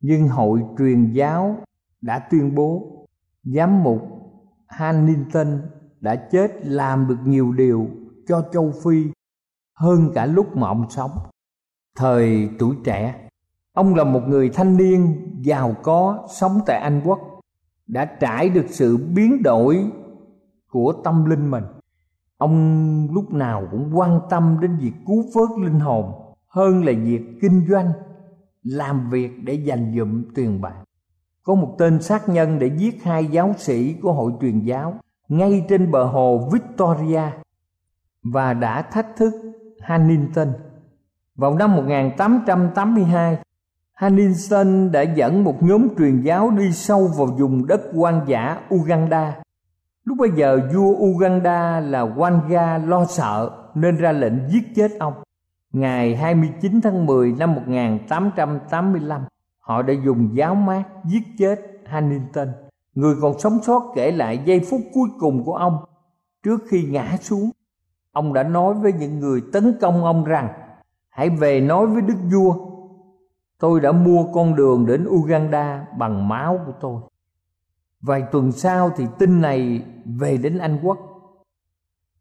nhưng 0.00 0.28
hội 0.28 0.62
truyền 0.78 1.12
giáo 1.12 1.56
đã 2.00 2.18
tuyên 2.30 2.54
bố 2.54 2.82
giám 3.44 3.82
mục 3.82 4.02
Hannington 4.66 5.60
đã 6.00 6.16
chết 6.16 6.66
làm 6.66 7.08
được 7.08 7.18
nhiều 7.24 7.52
điều 7.52 7.86
cho 8.28 8.42
châu 8.52 8.72
Phi 8.84 9.10
hơn 9.76 10.12
cả 10.14 10.26
lúc 10.26 10.56
mà 10.56 10.68
ông 10.68 10.90
sống. 10.90 11.10
Thời 11.96 12.50
tuổi 12.58 12.76
trẻ, 12.84 13.28
ông 13.72 13.94
là 13.94 14.04
một 14.04 14.20
người 14.26 14.50
thanh 14.50 14.76
niên 14.76 15.30
giàu 15.40 15.74
có 15.82 16.26
sống 16.30 16.60
tại 16.66 16.80
Anh 16.80 17.00
Quốc, 17.04 17.20
đã 17.86 18.04
trải 18.04 18.48
được 18.48 18.66
sự 18.68 18.96
biến 18.96 19.42
đổi 19.42 19.90
của 20.70 20.92
tâm 21.04 21.24
linh 21.24 21.50
mình. 21.50 21.64
Ông 22.38 23.08
lúc 23.12 23.32
nào 23.32 23.68
cũng 23.70 23.90
quan 23.94 24.20
tâm 24.30 24.58
đến 24.60 24.76
việc 24.76 24.92
cứu 25.06 25.24
vớt 25.34 25.58
linh 25.58 25.80
hồn 25.80 26.12
hơn 26.48 26.84
là 26.84 26.92
việc 27.02 27.22
kinh 27.40 27.66
doanh, 27.68 27.92
làm 28.62 29.10
việc 29.10 29.30
để 29.44 29.54
dành 29.54 29.94
dụm 29.98 30.24
tiền 30.34 30.60
bạc. 30.60 30.74
Có 31.42 31.54
một 31.54 31.74
tên 31.78 32.02
sát 32.02 32.28
nhân 32.28 32.58
để 32.58 32.70
giết 32.76 33.02
hai 33.04 33.26
giáo 33.26 33.54
sĩ 33.58 33.94
của 34.02 34.12
hội 34.12 34.32
truyền 34.40 34.60
giáo 34.60 34.94
ngay 35.28 35.64
trên 35.68 35.90
bờ 35.90 36.04
hồ 36.04 36.48
Victoria 36.52 37.22
và 38.22 38.54
đã 38.54 38.82
thách 38.82 39.16
thức 39.16 39.32
Huntington. 39.88 40.52
Vào 41.36 41.54
năm 41.54 41.76
1882, 41.76 43.38
Huntington 44.00 44.92
đã 44.92 45.02
dẫn 45.02 45.44
một 45.44 45.62
nhóm 45.62 45.88
truyền 45.98 46.22
giáo 46.22 46.50
đi 46.50 46.72
sâu 46.72 47.10
vào 47.16 47.26
vùng 47.26 47.66
đất 47.66 47.80
hoang 47.94 48.20
dã 48.26 48.60
Uganda. 48.74 49.36
Lúc 50.04 50.18
bây 50.18 50.30
giờ 50.30 50.60
vua 50.74 50.90
Uganda 50.90 51.80
là 51.80 52.04
Wanga 52.04 52.88
lo 52.88 53.04
sợ 53.04 53.50
nên 53.74 53.96
ra 53.96 54.12
lệnh 54.12 54.48
giết 54.48 54.62
chết 54.74 54.90
ông. 54.98 55.14
Ngày 55.72 56.16
29 56.16 56.80
tháng 56.80 57.06
10 57.06 57.32
năm 57.32 57.54
1885, 57.54 59.24
họ 59.60 59.82
đã 59.82 59.94
dùng 60.04 60.36
giáo 60.36 60.54
mát 60.54 60.82
giết 61.04 61.22
chết 61.38 61.60
Huntington. 61.90 62.48
Người 62.94 63.14
còn 63.22 63.38
sống 63.38 63.58
sót 63.62 63.92
kể 63.94 64.12
lại 64.12 64.40
giây 64.44 64.60
phút 64.70 64.80
cuối 64.94 65.08
cùng 65.18 65.44
của 65.44 65.54
ông 65.54 65.78
trước 66.42 66.58
khi 66.68 66.82
ngã 66.82 67.16
xuống 67.20 67.50
ông 68.16 68.32
đã 68.32 68.42
nói 68.42 68.74
với 68.74 68.92
những 68.92 69.20
người 69.20 69.42
tấn 69.52 69.76
công 69.80 70.04
ông 70.04 70.24
rằng, 70.24 70.48
hãy 71.08 71.30
về 71.30 71.60
nói 71.60 71.86
với 71.86 72.02
đức 72.02 72.16
vua, 72.32 72.54
tôi 73.58 73.80
đã 73.80 73.92
mua 73.92 74.24
con 74.32 74.56
đường 74.56 74.86
đến 74.86 75.06
uganda 75.08 75.86
bằng 75.98 76.28
máu 76.28 76.60
của 76.66 76.72
tôi 76.80 77.00
vài 78.00 78.22
tuần 78.32 78.52
sau 78.52 78.90
thì 78.96 79.04
tin 79.18 79.40
này 79.40 79.84
về 80.04 80.36
đến 80.36 80.58
anh 80.58 80.78
quốc 80.82 80.98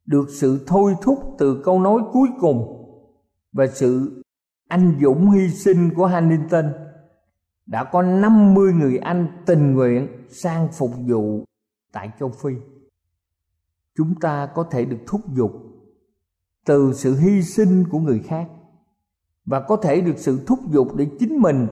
được 0.05 0.25
sự 0.29 0.63
thôi 0.67 0.95
thúc 1.01 1.35
từ 1.37 1.61
câu 1.65 1.79
nói 1.79 2.01
cuối 2.13 2.27
cùng 2.39 2.85
và 3.53 3.67
sự 3.67 4.23
anh 4.67 4.99
dũng 5.01 5.31
hy 5.31 5.49
sinh 5.49 5.89
của 5.95 6.05
Hannington 6.05 6.73
đã 7.65 7.83
có 7.83 8.01
50 8.01 8.73
người 8.73 8.97
Anh 8.97 9.27
tình 9.45 9.73
nguyện 9.73 10.07
sang 10.29 10.67
phục 10.71 10.91
vụ 11.07 11.43
tại 11.91 12.11
châu 12.19 12.29
Phi. 12.29 12.49
Chúng 13.97 14.15
ta 14.19 14.45
có 14.55 14.63
thể 14.63 14.85
được 14.85 14.97
thúc 15.07 15.21
giục 15.33 15.51
từ 16.65 16.93
sự 16.93 17.17
hy 17.17 17.41
sinh 17.41 17.83
của 17.89 17.99
người 17.99 18.19
khác 18.19 18.49
và 19.45 19.65
có 19.67 19.75
thể 19.75 20.01
được 20.01 20.17
sự 20.17 20.45
thúc 20.47 20.59
giục 20.69 20.95
để 20.95 21.07
chính 21.19 21.37
mình 21.37 21.67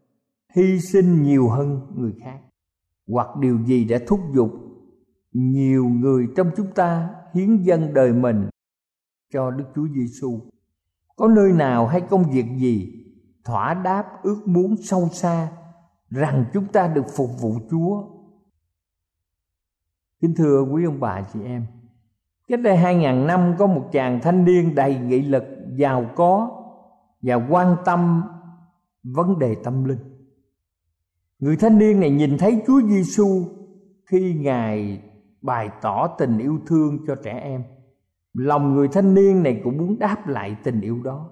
hy 0.55 0.79
sinh 0.79 1.23
nhiều 1.23 1.49
hơn 1.49 1.81
người 1.95 2.13
khác 2.23 2.39
hoặc 3.07 3.27
điều 3.39 3.59
gì 3.65 3.85
đã 3.85 3.99
thúc 4.07 4.19
giục 4.33 4.51
nhiều 5.33 5.85
người 5.85 6.27
trong 6.35 6.51
chúng 6.57 6.71
ta 6.75 7.09
hiến 7.33 7.63
dâng 7.63 7.93
đời 7.93 8.13
mình 8.13 8.49
cho 9.33 9.51
Đức 9.51 9.65
Chúa 9.75 9.87
Giêsu. 9.95 10.39
Có 11.15 11.27
nơi 11.27 11.51
nào 11.51 11.87
hay 11.87 12.01
công 12.01 12.31
việc 12.31 12.45
gì 12.57 13.03
thỏa 13.43 13.73
đáp 13.73 14.05
ước 14.23 14.41
muốn 14.45 14.75
sâu 14.83 15.09
xa 15.13 15.51
rằng 16.09 16.45
chúng 16.53 16.67
ta 16.67 16.87
được 16.87 17.05
phục 17.15 17.29
vụ 17.41 17.57
Chúa. 17.71 18.03
Kính 20.21 20.33
thưa 20.35 20.61
quý 20.61 20.85
ông 20.85 20.99
bà 20.99 21.21
chị 21.33 21.39
em, 21.43 21.65
Cách 22.47 22.59
đây 22.61 22.77
hai 22.77 22.95
ngàn 22.95 23.27
năm 23.27 23.55
có 23.57 23.67
một 23.67 23.89
chàng 23.91 24.19
thanh 24.23 24.45
niên 24.45 24.75
đầy 24.75 24.97
nghị 24.97 25.21
lực, 25.21 25.43
giàu 25.75 26.05
có 26.15 26.61
và 27.21 27.35
quan 27.49 27.75
tâm 27.85 28.23
vấn 29.03 29.39
đề 29.39 29.55
tâm 29.63 29.83
linh. 29.83 29.99
Người 31.39 31.57
thanh 31.57 31.77
niên 31.77 31.99
này 31.99 32.09
nhìn 32.09 32.37
thấy 32.37 32.61
Chúa 32.67 32.81
Giêsu 32.81 33.45
khi 34.05 34.33
Ngài 34.33 35.01
bày 35.41 35.69
tỏ 35.81 36.07
tình 36.07 36.37
yêu 36.37 36.59
thương 36.67 36.97
cho 37.07 37.15
trẻ 37.15 37.39
em. 37.43 37.63
Lòng 38.33 38.73
người 38.73 38.87
thanh 38.87 39.13
niên 39.13 39.43
này 39.43 39.61
cũng 39.63 39.77
muốn 39.77 39.99
đáp 39.99 40.27
lại 40.27 40.55
tình 40.63 40.81
yêu 40.81 41.01
đó. 41.03 41.29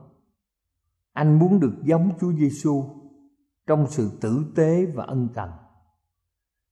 Anh 1.13 1.39
muốn 1.39 1.59
được 1.59 1.73
giống 1.83 2.11
Chúa 2.19 2.31
Giêsu 2.31 2.83
trong 3.67 3.87
sự 3.87 4.09
tử 4.21 4.45
tế 4.55 4.85
và 4.95 5.03
ân 5.03 5.27
cần. 5.33 5.49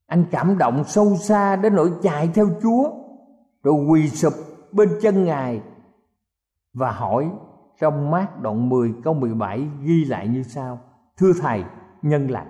Anh 0.06 0.26
cảm 0.32 0.58
động 0.58 0.84
sâu 0.88 1.16
xa 1.16 1.56
đến 1.56 1.76
nỗi 1.76 1.92
chạy 2.02 2.30
theo 2.34 2.50
Chúa 2.62 2.92
rồi 3.64 3.86
quỳ 3.88 4.10
sụp 4.10 4.34
bên 4.72 4.90
chân 5.02 5.26
ngài 5.26 5.62
và 6.74 6.92
hỏi 6.92 7.32
trong 7.80 8.12
mát 8.12 8.42
đoạn 8.42 8.70
10 8.70 8.94
câu 9.04 9.14
17 9.14 9.68
ghi 9.84 10.06
lại 10.06 10.28
như 10.28 10.44
sau. 10.44 10.80
Thưa 11.18 11.32
thầy, 11.42 11.64
nhân 12.02 12.28
lành. 12.28 12.48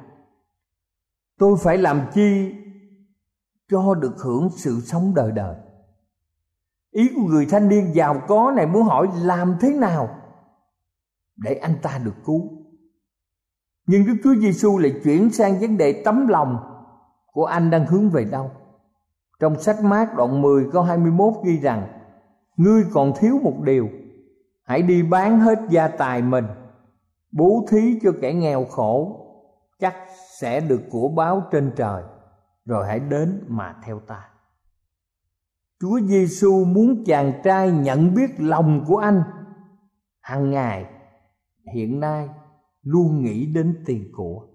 Tôi 1.40 1.58
phải 1.64 1.78
làm 1.78 2.02
chi 2.14 2.56
cho 3.70 3.96
được 3.96 4.16
hưởng 4.18 4.50
sự 4.50 4.80
sống 4.80 5.14
đời 5.16 5.32
đời? 5.32 5.56
Ý 6.92 7.10
của 7.16 7.22
người 7.22 7.46
thanh 7.46 7.70
niên 7.70 7.96
giàu 7.96 8.22
có 8.28 8.54
này 8.56 8.66
muốn 8.66 8.84
hỏi 8.84 9.08
làm 9.22 9.56
thế 9.62 9.74
nào 9.74 10.10
để 11.36 11.54
anh 11.54 11.76
ta 11.82 11.98
được 12.06 12.16
cứu? 12.26 12.42
Nhưng 13.88 14.06
Đức 14.06 14.16
Chúa 14.24 14.36
Giêsu 14.36 14.78
lại 14.78 15.02
chuyển 15.04 15.30
sang 15.30 15.60
vấn 15.60 15.78
đề 15.78 16.02
tấm 16.06 16.28
lòng 16.28 16.58
của 17.32 17.46
anh 17.46 17.70
đang 17.70 17.86
hướng 17.86 18.10
về 18.10 18.26
đâu? 18.26 18.52
Trong 19.40 19.60
sách 19.60 19.84
mát 19.84 20.16
đoạn 20.16 20.42
10 20.42 20.70
câu 20.72 20.84
21 20.84 21.34
ghi 21.44 21.60
rằng, 21.60 21.88
Ngươi 22.58 22.84
còn 22.94 23.14
thiếu 23.18 23.40
một 23.44 23.62
điều, 23.64 23.90
Hãy 24.64 24.82
đi 24.82 25.04
bán 25.04 25.40
hết 25.40 25.60
gia 25.70 25.88
tài 25.88 26.22
mình, 26.22 26.46
Bố 27.32 27.66
thí 27.70 28.00
cho 28.04 28.12
kẻ 28.22 28.34
nghèo 28.34 28.66
khổ, 28.66 29.26
Chắc 29.80 29.96
sẽ 30.40 30.60
được 30.60 30.82
của 30.92 31.10
báo 31.10 31.44
trên 31.52 31.72
trời, 31.76 32.04
Rồi 32.66 32.88
hãy 32.88 33.00
đến 33.00 33.44
mà 33.48 33.76
theo 33.84 34.00
ta. 34.00 34.30
Chúa 35.82 36.00
Giêsu 36.00 36.66
muốn 36.66 37.04
chàng 37.06 37.34
trai 37.44 37.72
nhận 37.72 38.14
biết 38.14 38.32
lòng 38.38 38.86
của 38.88 38.98
anh. 38.98 39.24
Hàng 40.22 40.52
ngày, 40.52 40.86
hiện 41.74 42.00
nay, 42.00 42.30
luôn 42.82 43.22
nghĩ 43.22 43.46
đến 43.46 43.84
tiền 43.86 44.12
của. 44.16 44.48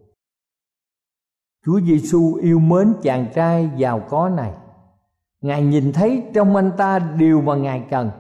Chúa 1.67 1.81
Giêsu 1.81 2.35
yêu 2.35 2.59
mến 2.59 2.95
chàng 3.03 3.27
trai 3.35 3.71
giàu 3.77 4.01
có 4.09 4.29
này 4.29 4.53
ngài 5.45 5.63
nhìn 5.63 5.93
thấy 5.93 6.23
trong 6.35 6.57
anh 6.57 6.71
ta 6.77 6.99
điều 6.99 7.41
mà 7.41 7.57
ngài 7.57 7.87
cần. 7.91 8.11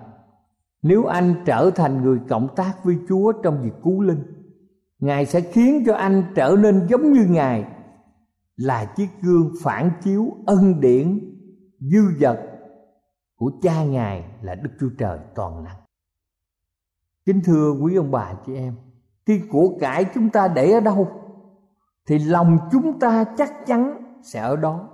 Nếu 0.82 1.04
anh 1.04 1.34
trở 1.44 1.70
thành 1.74 2.02
người 2.02 2.18
cộng 2.28 2.48
tác 2.56 2.84
với 2.84 2.98
chúa 3.08 3.32
trong 3.32 3.62
việc 3.62 3.72
cứu 3.82 4.02
linh, 4.02 4.22
ngài 4.98 5.26
sẽ 5.26 5.40
khiến 5.40 5.82
cho 5.86 5.94
anh 5.94 6.24
trở 6.34 6.56
nên 6.58 6.86
giống 6.88 7.12
như 7.12 7.26
ngài, 7.30 7.64
là 8.56 8.84
chiếc 8.96 9.08
gương 9.22 9.52
phản 9.62 9.90
chiếu 10.02 10.36
ân 10.46 10.80
điển, 10.80 11.20
dư 11.80 12.02
dật 12.20 12.40
của 13.36 13.52
cha 13.62 13.84
ngài 13.84 14.24
là 14.42 14.54
đức 14.54 14.70
chúa 14.80 14.90
trời 14.98 15.18
toàn 15.34 15.64
năng. 15.64 15.76
Kính 17.26 17.40
thưa 17.44 17.72
quý 17.82 17.94
ông 17.94 18.10
bà 18.10 18.34
chị 18.46 18.54
em, 18.54 18.74
khi 19.26 19.40
của 19.50 19.78
cải 19.80 20.04
chúng 20.14 20.30
ta 20.30 20.48
để 20.48 20.72
ở 20.72 20.80
đâu, 20.80 21.08
thì 22.06 22.18
lòng 22.18 22.58
chúng 22.72 22.98
ta 22.98 23.24
chắc 23.36 23.66
chắn 23.66 24.04
sẽ 24.22 24.40
ở 24.40 24.56
đó 24.56 24.93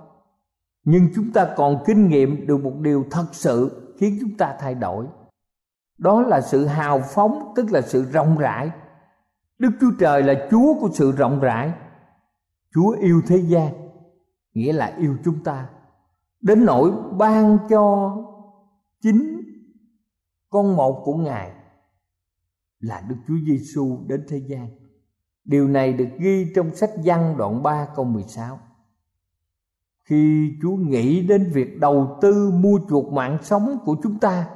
nhưng 0.83 1.09
chúng 1.15 1.31
ta 1.31 1.53
còn 1.57 1.83
kinh 1.85 2.07
nghiệm 2.07 2.47
được 2.47 2.63
một 2.63 2.73
điều 2.81 3.05
thật 3.11 3.27
sự 3.31 3.81
khiến 3.97 4.17
chúng 4.21 4.37
ta 4.37 4.55
thay 4.59 4.75
đổi. 4.75 5.05
Đó 5.97 6.21
là 6.21 6.41
sự 6.41 6.65
hào 6.65 7.01
phóng, 7.01 7.53
tức 7.55 7.71
là 7.71 7.81
sự 7.81 8.03
rộng 8.03 8.37
rãi. 8.37 8.71
Đức 9.59 9.69
chúa 9.81 9.91
trời 9.99 10.23
là 10.23 10.47
chúa 10.51 10.79
của 10.79 10.89
sự 10.93 11.11
rộng 11.11 11.39
rãi. 11.39 11.73
Chúa 12.73 12.91
yêu 12.91 13.21
thế 13.27 13.37
gian, 13.37 13.73
nghĩa 14.53 14.73
là 14.73 14.85
yêu 14.85 15.17
chúng 15.23 15.43
ta. 15.43 15.69
Đến 16.41 16.65
nỗi 16.65 16.91
ban 17.17 17.57
cho 17.69 18.15
chính 19.01 19.41
con 20.49 20.75
một 20.75 21.01
của 21.05 21.15
ngài 21.15 21.51
là 22.79 23.03
đức 23.09 23.15
chúa 23.27 23.37
giêsu 23.47 24.05
đến 24.07 24.25
thế 24.29 24.37
gian. 24.37 24.67
Điều 25.43 25.67
này 25.67 25.93
được 25.93 26.09
ghi 26.19 26.51
trong 26.55 26.75
sách 26.75 26.91
văn 27.03 27.35
đoạn 27.37 27.63
3 27.63 27.87
câu 27.95 28.05
16 28.05 28.59
khi 30.11 30.53
Chúa 30.61 30.75
nghĩ 30.75 31.21
đến 31.27 31.51
việc 31.53 31.79
đầu 31.79 32.17
tư 32.21 32.51
mua 32.51 32.79
chuộc 32.89 33.13
mạng 33.13 33.37
sống 33.41 33.77
của 33.85 33.95
chúng 34.03 34.19
ta 34.19 34.47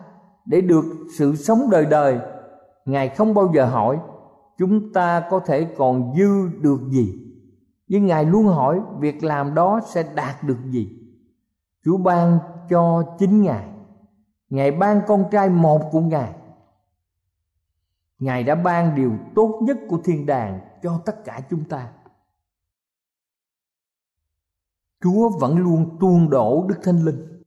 để 0.45 0.61
được 0.61 0.85
sự 1.17 1.35
sống 1.35 1.69
đời 1.71 1.85
đời, 1.85 2.19
Ngài 2.85 3.09
không 3.09 3.33
bao 3.33 3.51
giờ 3.55 3.65
hỏi 3.65 3.99
chúng 4.57 4.93
ta 4.93 5.23
có 5.29 5.39
thể 5.39 5.67
còn 5.77 6.13
dư 6.17 6.49
được 6.61 6.79
gì. 6.89 7.13
Nhưng 7.87 8.05
Ngài 8.05 8.25
luôn 8.25 8.45
hỏi 8.45 8.81
việc 8.99 9.23
làm 9.23 9.53
đó 9.53 9.81
sẽ 9.93 10.03
đạt 10.15 10.43
được 10.43 10.57
gì. 10.65 10.99
Chúa 11.85 11.97
ban 11.97 12.39
cho 12.69 13.03
chính 13.19 13.41
Ngài. 13.41 13.67
Ngài 14.49 14.71
ban 14.71 15.01
con 15.07 15.23
trai 15.31 15.49
một 15.49 15.81
của 15.91 16.01
Ngài. 16.01 16.33
Ngài 18.19 18.43
đã 18.43 18.55
ban 18.55 18.95
điều 18.95 19.11
tốt 19.35 19.59
nhất 19.61 19.77
của 19.89 19.97
thiên 20.03 20.25
đàng 20.25 20.59
cho 20.83 21.01
tất 21.05 21.25
cả 21.25 21.41
chúng 21.49 21.63
ta 21.63 21.87
Chúa 25.05 25.29
vẫn 25.29 25.57
luôn 25.57 25.97
tuôn 25.99 26.29
đổ 26.29 26.65
Đức 26.69 26.75
Thánh 26.83 27.05
Linh 27.05 27.43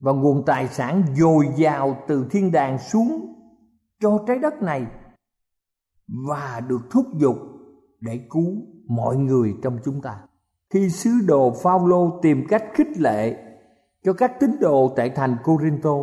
và 0.00 0.12
nguồn 0.12 0.44
tài 0.44 0.68
sản 0.68 1.02
dồi 1.16 1.46
dào 1.56 1.96
từ 2.08 2.26
thiên 2.30 2.52
đàng 2.52 2.78
xuống 2.78 3.34
cho 4.00 4.24
trái 4.26 4.38
đất 4.38 4.62
này 4.62 4.86
và 6.28 6.60
được 6.68 6.80
thúc 6.90 7.06
giục 7.16 7.36
để 8.00 8.20
cứu 8.30 8.52
mọi 8.88 9.16
người 9.16 9.54
trong 9.62 9.78
chúng 9.84 10.00
ta. 10.00 10.20
Khi 10.70 10.90
sứ 10.90 11.10
đồ 11.26 11.52
Phaolô 11.62 12.18
tìm 12.22 12.46
cách 12.48 12.64
khích 12.74 12.98
lệ 12.98 13.36
cho 14.04 14.12
các 14.12 14.40
tín 14.40 14.50
đồ 14.60 14.92
tại 14.96 15.10
thành 15.10 15.36
Corinto 15.44 15.94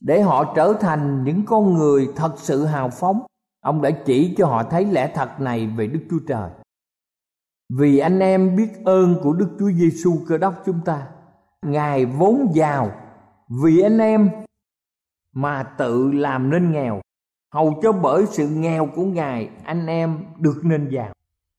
để 0.00 0.22
họ 0.22 0.52
trở 0.56 0.72
thành 0.80 1.24
những 1.24 1.44
con 1.46 1.74
người 1.74 2.08
thật 2.16 2.34
sự 2.36 2.64
hào 2.64 2.90
phóng, 2.90 3.22
ông 3.60 3.82
đã 3.82 3.90
chỉ 3.90 4.34
cho 4.38 4.46
họ 4.46 4.62
thấy 4.62 4.84
lẽ 4.84 5.12
thật 5.14 5.40
này 5.40 5.66
về 5.66 5.86
Đức 5.86 6.00
Chúa 6.10 6.20
Trời 6.28 6.50
vì 7.68 7.98
anh 7.98 8.18
em 8.18 8.56
biết 8.56 8.84
ơn 8.84 9.16
của 9.22 9.32
Đức 9.32 9.48
Chúa 9.58 9.70
Giêsu 9.70 10.18
Cơ 10.28 10.38
đốc 10.38 10.62
chúng 10.66 10.80
ta. 10.84 11.06
Ngài 11.62 12.06
vốn 12.06 12.50
giàu 12.54 12.90
vì 13.62 13.80
anh 13.80 13.98
em 13.98 14.30
mà 15.32 15.62
tự 15.62 16.12
làm 16.12 16.50
nên 16.50 16.72
nghèo. 16.72 17.00
Hầu 17.50 17.80
cho 17.82 17.92
bởi 17.92 18.26
sự 18.26 18.48
nghèo 18.48 18.88
của 18.94 19.04
Ngài, 19.04 19.50
anh 19.64 19.86
em 19.86 20.24
được 20.38 20.60
nên 20.62 20.88
giàu. 20.88 21.12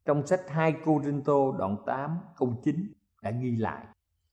Trong 0.05 0.27
sách 0.27 0.41
2 0.49 0.73
Cô-rinh-tô 0.85 1.55
đoạn 1.57 1.77
8 1.85 2.17
câu 2.37 2.53
9 2.63 2.93
đã 3.21 3.31
ghi 3.31 3.55
lại. 3.55 3.85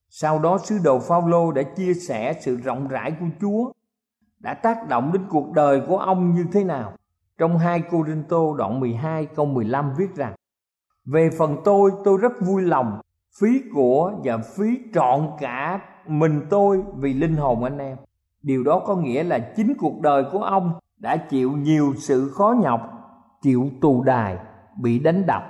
Sau 0.09 0.39
đó 0.39 0.57
sứ 0.63 0.77
đồ 0.83 0.99
Phaolô 0.99 1.51
đã 1.51 1.61
chia 1.63 1.93
sẻ 1.93 2.33
sự 2.41 2.55
rộng 2.55 2.87
rãi 2.87 3.15
của 3.19 3.25
Chúa, 3.41 3.71
đã 4.39 4.53
tác 4.53 4.87
động 4.87 5.11
đến 5.13 5.21
cuộc 5.29 5.51
đời 5.53 5.81
của 5.87 5.97
ông 5.97 6.35
như 6.35 6.45
thế 6.51 6.63
nào. 6.63 6.93
Trong 7.37 7.57
2 7.57 7.83
Cô-rinh-tô 7.91 8.55
đoạn 8.57 8.79
12 8.79 9.25
câu 9.25 9.45
15 9.45 9.93
viết 9.97 10.15
rằng 10.15 10.33
về 11.05 11.29
phần 11.37 11.57
tôi, 11.63 11.91
tôi 12.03 12.17
rất 12.21 12.31
vui 12.41 12.61
lòng 12.61 12.99
phí 13.39 13.61
của 13.73 14.13
và 14.23 14.37
phí 14.37 14.79
trọn 14.93 15.29
cả 15.39 15.79
mình 16.07 16.41
tôi 16.49 16.83
vì 16.97 17.13
linh 17.13 17.35
hồn 17.35 17.63
anh 17.63 17.77
em. 17.77 17.97
Điều 18.41 18.63
đó 18.63 18.83
có 18.85 18.95
nghĩa 18.95 19.23
là 19.23 19.39
chính 19.55 19.73
cuộc 19.77 20.01
đời 20.01 20.23
của 20.31 20.43
ông 20.43 20.73
đã 20.97 21.17
chịu 21.17 21.51
nhiều 21.51 21.93
sự 21.97 22.29
khó 22.29 22.55
nhọc, 22.61 22.81
chịu 23.41 23.69
tù 23.81 24.03
đài, 24.03 24.37
bị 24.81 24.99
đánh 24.99 25.25
đập, 25.25 25.43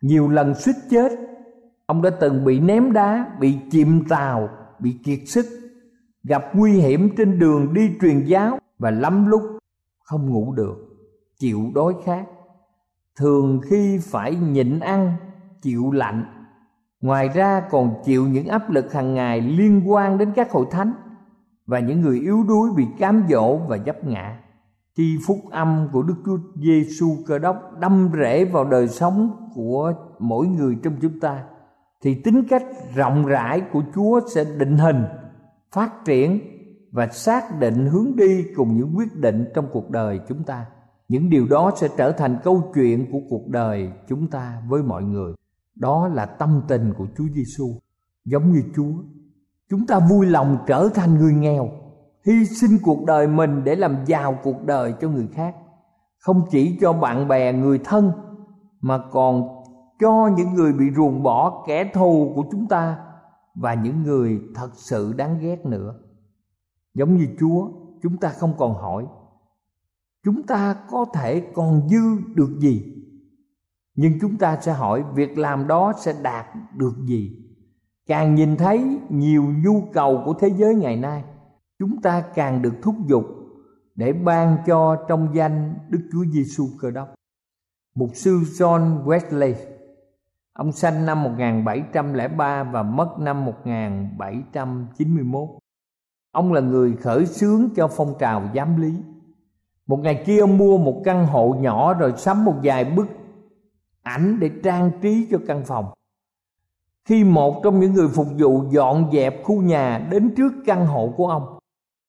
nhiều 0.00 0.28
lần 0.28 0.54
suýt 0.54 0.74
chết. 0.90 1.12
Ông 1.86 2.02
đã 2.02 2.10
từng 2.20 2.44
bị 2.44 2.60
ném 2.60 2.92
đá, 2.92 3.26
bị 3.40 3.58
chìm 3.70 4.04
tàu, 4.08 4.48
bị 4.78 4.96
kiệt 5.04 5.18
sức, 5.26 5.46
gặp 6.24 6.44
nguy 6.54 6.72
hiểm 6.72 7.10
trên 7.16 7.38
đường 7.38 7.74
đi 7.74 7.90
truyền 8.00 8.24
giáo 8.24 8.58
và 8.78 8.90
lắm 8.90 9.26
lúc 9.26 9.42
không 10.04 10.30
ngủ 10.30 10.52
được, 10.52 10.76
chịu 11.38 11.60
đói 11.74 11.94
khát 12.04 12.24
thường 13.18 13.60
khi 13.70 13.98
phải 14.02 14.34
nhịn 14.34 14.80
ăn 14.80 15.12
chịu 15.62 15.90
lạnh. 15.90 16.24
Ngoài 17.00 17.28
ra 17.28 17.62
còn 17.70 17.94
chịu 18.04 18.28
những 18.28 18.46
áp 18.46 18.70
lực 18.70 18.92
hàng 18.92 19.14
ngày 19.14 19.40
liên 19.40 19.82
quan 19.90 20.18
đến 20.18 20.32
các 20.36 20.52
hội 20.52 20.66
thánh 20.70 20.92
và 21.66 21.78
những 21.78 22.00
người 22.00 22.20
yếu 22.20 22.42
đuối 22.48 22.70
bị 22.76 22.86
cám 22.98 23.24
dỗ 23.28 23.56
và 23.56 23.78
dấp 23.86 24.04
ngã. 24.04 24.38
Khi 24.96 25.18
phúc 25.26 25.38
âm 25.50 25.88
của 25.92 26.02
Đức 26.02 26.14
Chúa 26.24 26.38
Giêsu 26.54 27.16
Cơ 27.26 27.38
đốc 27.38 27.78
đâm 27.80 28.10
rễ 28.14 28.44
vào 28.44 28.64
đời 28.64 28.88
sống 28.88 29.50
của 29.54 29.92
mỗi 30.18 30.46
người 30.46 30.76
trong 30.82 30.94
chúng 31.00 31.20
ta 31.20 31.44
thì 32.02 32.14
tính 32.14 32.44
cách 32.48 32.64
rộng 32.94 33.26
rãi 33.26 33.60
của 33.60 33.82
Chúa 33.94 34.20
sẽ 34.34 34.44
định 34.58 34.78
hình, 34.78 35.04
phát 35.72 36.04
triển 36.04 36.40
và 36.92 37.06
xác 37.06 37.60
định 37.60 37.86
hướng 37.86 38.16
đi 38.16 38.44
cùng 38.56 38.76
những 38.76 38.96
quyết 38.96 39.16
định 39.16 39.44
trong 39.54 39.66
cuộc 39.72 39.90
đời 39.90 40.20
chúng 40.28 40.44
ta 40.44 40.66
những 41.12 41.30
điều 41.30 41.46
đó 41.46 41.70
sẽ 41.76 41.88
trở 41.96 42.12
thành 42.12 42.38
câu 42.44 42.62
chuyện 42.74 43.12
của 43.12 43.18
cuộc 43.30 43.48
đời 43.48 43.92
chúng 44.08 44.30
ta 44.30 44.62
với 44.68 44.82
mọi 44.82 45.02
người. 45.02 45.32
Đó 45.74 46.08
là 46.08 46.26
tâm 46.26 46.62
tình 46.68 46.94
của 46.98 47.06
Chúa 47.16 47.24
Giêsu 47.34 47.66
giống 48.24 48.52
như 48.52 48.62
Chúa. 48.76 48.92
Chúng 49.70 49.86
ta 49.86 49.98
vui 50.10 50.26
lòng 50.26 50.58
trở 50.66 50.88
thành 50.94 51.18
người 51.18 51.32
nghèo, 51.32 51.70
hy 52.26 52.44
sinh 52.44 52.78
cuộc 52.82 53.04
đời 53.04 53.28
mình 53.28 53.64
để 53.64 53.76
làm 53.76 53.96
giàu 54.06 54.38
cuộc 54.42 54.64
đời 54.64 54.94
cho 55.00 55.08
người 55.08 55.28
khác. 55.32 55.54
Không 56.18 56.42
chỉ 56.50 56.78
cho 56.80 56.92
bạn 56.92 57.28
bè, 57.28 57.52
người 57.52 57.78
thân, 57.84 58.12
mà 58.80 58.98
còn 59.10 59.48
cho 60.00 60.30
những 60.36 60.54
người 60.54 60.72
bị 60.72 60.84
ruồng 60.96 61.22
bỏ 61.22 61.64
kẻ 61.66 61.90
thù 61.94 62.32
của 62.36 62.44
chúng 62.52 62.66
ta 62.66 62.98
và 63.54 63.74
những 63.74 64.02
người 64.02 64.40
thật 64.54 64.70
sự 64.74 65.12
đáng 65.12 65.38
ghét 65.40 65.66
nữa. 65.66 65.94
Giống 66.94 67.16
như 67.16 67.26
chúa, 67.40 67.68
chúng 68.02 68.16
ta 68.16 68.28
không 68.28 68.54
còn 68.58 68.74
hỏi 68.74 69.06
chúng 70.24 70.42
ta 70.42 70.76
có 70.90 71.06
thể 71.14 71.50
còn 71.54 71.88
dư 71.88 72.18
được 72.34 72.58
gì 72.58 73.02
nhưng 73.94 74.12
chúng 74.20 74.36
ta 74.36 74.58
sẽ 74.60 74.72
hỏi, 74.72 75.04
việc 75.14 75.38
làm 75.38 75.66
đó 75.66 75.92
sẽ 76.00 76.14
đạt 76.22 76.46
được 76.76 76.94
gì 77.04 77.42
càng 78.06 78.34
nhìn 78.34 78.56
thấy 78.56 78.98
nhiều 79.08 79.44
nhu 79.64 79.82
cầu 79.92 80.22
của 80.24 80.34
thế 80.34 80.48
giới 80.56 80.74
ngày 80.74 80.96
nay, 80.96 81.24
chúng 81.78 82.02
ta 82.02 82.24
càng 82.34 82.62
được 82.62 82.74
thúc 82.82 82.94
giục 83.06 83.24
để 83.94 84.12
ban 84.12 84.56
cho 84.66 85.04
trong 85.08 85.28
danh 85.34 85.74
Đức 85.88 86.08
Chúa 86.12 86.24
Giêsu 86.32 86.68
Cơ 86.80 86.90
đốc. 86.90 87.14
Mục 87.94 88.10
sư 88.14 88.38
John 88.38 89.04
Wesley, 89.04 89.54
Ông 90.52 90.72
sanh 90.72 91.06
năm 91.06 91.22
1703 91.22 92.64
và 92.64 92.82
mất 92.82 93.14
năm 93.18 93.44
1791. 93.44 95.48
Ông 96.32 96.52
là 96.52 96.60
người 96.60 96.96
khởi 96.96 97.26
xướng 97.26 97.68
cho 97.76 97.88
phong 97.88 98.14
trào 98.18 98.50
giám 98.54 98.80
lý 98.80 98.94
một 99.92 99.98
ngày 99.98 100.22
kia 100.26 100.44
mua 100.46 100.78
một 100.78 101.02
căn 101.04 101.26
hộ 101.26 101.56
nhỏ 101.60 101.94
rồi 101.94 102.12
sắm 102.16 102.44
một 102.44 102.54
vài 102.62 102.84
bức 102.84 103.06
ảnh 104.02 104.40
để 104.40 104.50
trang 104.62 104.90
trí 105.02 105.28
cho 105.30 105.38
căn 105.46 105.64
phòng. 105.64 105.86
Khi 107.04 107.24
một 107.24 107.60
trong 107.64 107.80
những 107.80 107.94
người 107.94 108.08
phục 108.08 108.26
vụ 108.38 108.64
dọn 108.70 109.10
dẹp 109.12 109.44
khu 109.44 109.62
nhà 109.62 110.06
đến 110.10 110.34
trước 110.36 110.52
căn 110.66 110.86
hộ 110.86 111.12
của 111.16 111.28
ông 111.28 111.58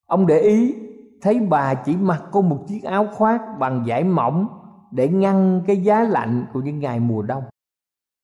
ông 0.06 0.28
để 0.28 0.39
ý 0.39 0.76
thấy 1.22 1.39
bà 1.39 1.74
chỉ 1.74 1.98
mặc 1.98 2.24
có 2.32 2.41
một 2.41 2.60
chiếc 2.67 2.84
áo 2.84 3.08
khoác 3.13 3.41
bằng 3.60 3.84
vải 3.88 4.04
mỏng 4.04 4.48
để 4.91 5.10
ngăn 5.10 5.62
cái 5.67 5.78
giá 5.78 6.04
lạnh 6.04 6.46
của 6.54 6.60
những 6.60 6.80
ngày 6.80 7.00
mùa 7.00 7.22
đông. 7.22 7.43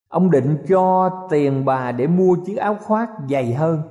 Ông 0.10 0.32
định 0.32 0.58
cho 0.69 1.10
tiền 1.30 1.65
bà 1.65 1.91
để 1.91 2.08
mua 2.08 2.36
chiếc 2.45 2.56
áo 2.56 2.78
khoác 2.82 3.10
dày 3.30 3.54
hơn, 3.54 3.82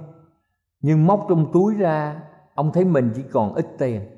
nhưng 0.81 1.07
móc 1.07 1.27
trong 1.29 1.53
túi 1.53 1.75
ra, 1.75 2.21
ông 2.55 2.73
thấy 2.73 2.85
mình 2.85 3.13
chỉ 3.17 3.23
còn 3.33 3.55
ít 3.55 3.67
tiền 3.79 4.18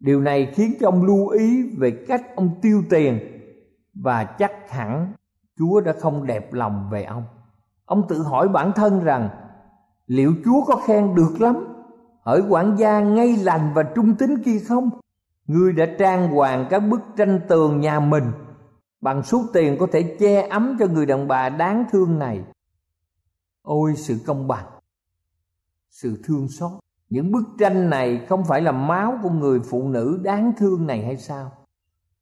điều 0.00 0.20
này 0.20 0.52
khiến 0.54 0.74
cho 0.80 0.88
ông 0.88 1.02
lưu 1.02 1.28
ý 1.28 1.76
về 1.76 2.04
cách 2.08 2.36
ông 2.36 2.50
tiêu 2.62 2.82
tiền 2.90 3.20
và 3.94 4.24
chắc 4.24 4.70
hẳn 4.70 5.12
chúa 5.58 5.80
đã 5.80 5.94
không 6.00 6.26
đẹp 6.26 6.52
lòng 6.52 6.88
về 6.92 7.04
ông. 7.04 7.24
Ông 7.84 8.08
tự 8.08 8.22
hỏi 8.22 8.48
bản 8.48 8.72
thân 8.76 9.04
rằng, 9.04 9.28
liệu 10.06 10.34
chúa 10.44 10.64
có 10.64 10.76
khen 10.86 11.14
được 11.14 11.40
lắm 11.40 11.56
hỡi 12.22 12.42
quản 12.48 12.76
gia 12.78 13.00
ngay 13.00 13.36
lành 13.36 13.72
và 13.74 13.82
trung 13.82 14.14
tín 14.18 14.42
kia 14.42 14.58
không? 14.68 14.90
Ngươi 15.46 15.72
đã 15.72 15.86
trang 15.98 16.30
hoàng 16.30 16.66
các 16.70 16.78
bức 16.78 17.00
tranh 17.16 17.40
tường 17.48 17.80
nhà 17.80 18.00
mình 18.00 18.32
bằng 19.00 19.22
số 19.22 19.44
tiền 19.52 19.76
có 19.80 19.86
thể 19.92 20.16
che 20.20 20.48
ấm 20.48 20.76
cho 20.78 20.86
người 20.86 21.06
đàn 21.06 21.28
bà 21.28 21.48
đáng 21.48 21.84
thương 21.90 22.18
này. 22.18 22.44
Ôi, 23.62 23.94
sự 23.96 24.18
công 24.26 24.48
bằng, 24.48 24.66
sự 25.90 26.22
thương 26.24 26.48
xót 26.48 26.72
những 27.10 27.32
bức 27.32 27.42
tranh 27.58 27.90
này 27.90 28.26
không 28.28 28.44
phải 28.44 28.60
là 28.60 28.72
máu 28.72 29.18
của 29.22 29.30
người 29.30 29.60
phụ 29.70 29.88
nữ 29.88 30.20
đáng 30.22 30.52
thương 30.58 30.86
này 30.86 31.04
hay 31.04 31.16
sao? 31.16 31.52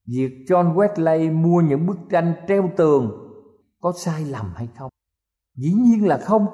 Việc 0.06 0.30
john 0.46 0.74
wesley 0.74 1.42
mua 1.42 1.60
những 1.60 1.86
bức 1.86 1.98
tranh 2.10 2.34
treo 2.48 2.70
tường 2.76 3.10
có 3.80 3.92
sai 3.96 4.24
lầm 4.24 4.52
hay 4.54 4.68
không? 4.78 4.90
Dĩ 5.54 5.72
nhiên 5.72 6.06
là 6.06 6.18
không. 6.18 6.46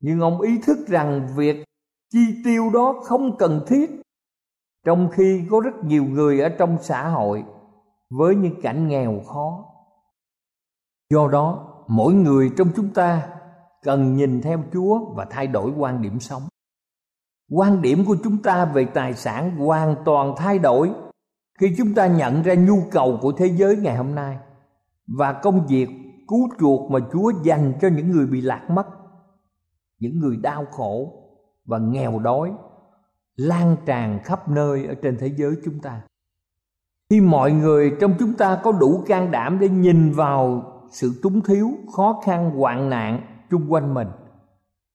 Nhưng 0.00 0.20
ông 0.20 0.40
ý 0.40 0.58
thức 0.58 0.78
rằng 0.88 1.28
việc 1.36 1.64
chi 2.12 2.42
tiêu 2.44 2.70
đó 2.74 3.00
không 3.04 3.36
cần 3.36 3.64
thiết. 3.66 3.90
Trong 4.84 5.08
khi 5.12 5.42
có 5.50 5.60
rất 5.60 5.84
nhiều 5.84 6.04
người 6.04 6.40
ở 6.40 6.48
trong 6.48 6.78
xã 6.82 7.08
hội 7.08 7.44
với 8.10 8.34
những 8.34 8.60
cảnh 8.62 8.88
nghèo 8.88 9.20
khó. 9.26 9.64
Do 11.10 11.28
đó, 11.28 11.74
mỗi 11.88 12.14
người 12.14 12.50
trong 12.56 12.68
chúng 12.76 12.88
ta 12.94 13.28
cần 13.82 14.16
nhìn 14.16 14.42
theo 14.42 14.64
chúa 14.72 15.14
và 15.14 15.26
thay 15.30 15.46
đổi 15.46 15.72
quan 15.76 16.02
điểm 16.02 16.20
sống 16.20 16.42
quan 17.50 17.82
điểm 17.82 18.04
của 18.04 18.16
chúng 18.24 18.42
ta 18.42 18.64
về 18.64 18.84
tài 18.84 19.14
sản 19.14 19.56
hoàn 19.56 19.96
toàn 20.04 20.34
thay 20.36 20.58
đổi 20.58 20.90
khi 21.58 21.74
chúng 21.78 21.94
ta 21.94 22.06
nhận 22.06 22.42
ra 22.42 22.54
nhu 22.54 22.76
cầu 22.90 23.18
của 23.22 23.32
thế 23.32 23.46
giới 23.46 23.76
ngày 23.76 23.96
hôm 23.96 24.14
nay 24.14 24.38
và 25.06 25.32
công 25.32 25.66
việc, 25.66 25.88
cứu 26.28 26.48
chuộc 26.60 26.90
mà 26.90 26.98
chúa 27.12 27.32
dành 27.42 27.72
cho 27.80 27.88
những 27.88 28.10
người 28.10 28.26
bị 28.26 28.40
lạc 28.40 28.70
mất, 28.70 28.86
những 29.98 30.18
người 30.18 30.36
đau 30.36 30.64
khổ 30.70 31.12
và 31.64 31.78
nghèo 31.78 32.18
đói, 32.18 32.52
lan 33.36 33.76
tràn 33.86 34.18
khắp 34.24 34.48
nơi 34.48 34.86
ở 34.86 34.94
trên 34.94 35.16
thế 35.20 35.30
giới 35.36 35.54
chúng 35.64 35.78
ta. 35.80 36.02
Khi 37.10 37.20
mọi 37.20 37.52
người 37.52 37.92
trong 38.00 38.14
chúng 38.18 38.32
ta 38.34 38.60
có 38.62 38.72
đủ 38.72 39.04
can 39.06 39.30
đảm 39.30 39.58
để 39.60 39.68
nhìn 39.68 40.12
vào 40.12 40.62
sự 40.90 41.20
túng 41.22 41.40
thiếu, 41.40 41.70
khó 41.96 42.20
khăn, 42.24 42.50
hoạn 42.50 42.90
nạn 42.90 43.20
chung 43.50 43.72
quanh 43.72 43.94
mình 43.94 44.08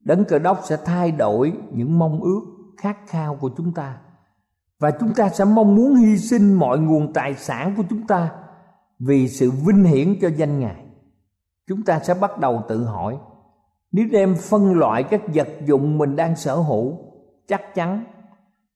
đấng 0.10 0.26
cờ 0.26 0.40
đốc 0.40 0.62
sẽ 0.64 0.78
thay 0.86 1.12
đổi 1.12 1.54
những 1.74 2.00
mong 2.00 2.22
ước 2.22 2.42
khát 2.78 2.98
khao 3.08 3.36
của 3.36 3.50
chúng 3.58 3.74
ta. 3.74 3.98
Và 4.80 4.92
chúng 4.92 5.14
ta 5.14 5.30
sẽ 5.30 5.46
mong 5.46 5.76
muốn 5.76 5.96
hy 5.96 6.18
sinh 6.18 6.54
mọi 6.54 6.80
nguồn 6.80 7.14
tài 7.14 7.36
sản 7.36 7.74
của 7.78 7.84
chúng 7.90 8.08
ta 8.08 8.32
vì 9.00 9.28
sự 9.28 9.52
vinh 9.52 9.84
hiển 9.84 10.16
cho 10.22 10.30
danh 10.30 10.60
ngài. 10.60 10.86
Chúng 11.68 11.84
ta 11.84 12.00
sẽ 12.00 12.14
bắt 12.14 12.40
đầu 12.40 12.62
tự 12.70 12.84
hỏi, 12.84 13.18
nếu 13.92 14.06
đem 14.12 14.36
phân 14.36 14.74
loại 14.74 15.04
các 15.04 15.22
vật 15.34 15.48
dụng 15.66 15.98
mình 15.98 16.16
đang 16.16 16.36
sở 16.36 16.56
hữu, 16.56 16.98
chắc 17.48 17.76
chắn 17.76 18.04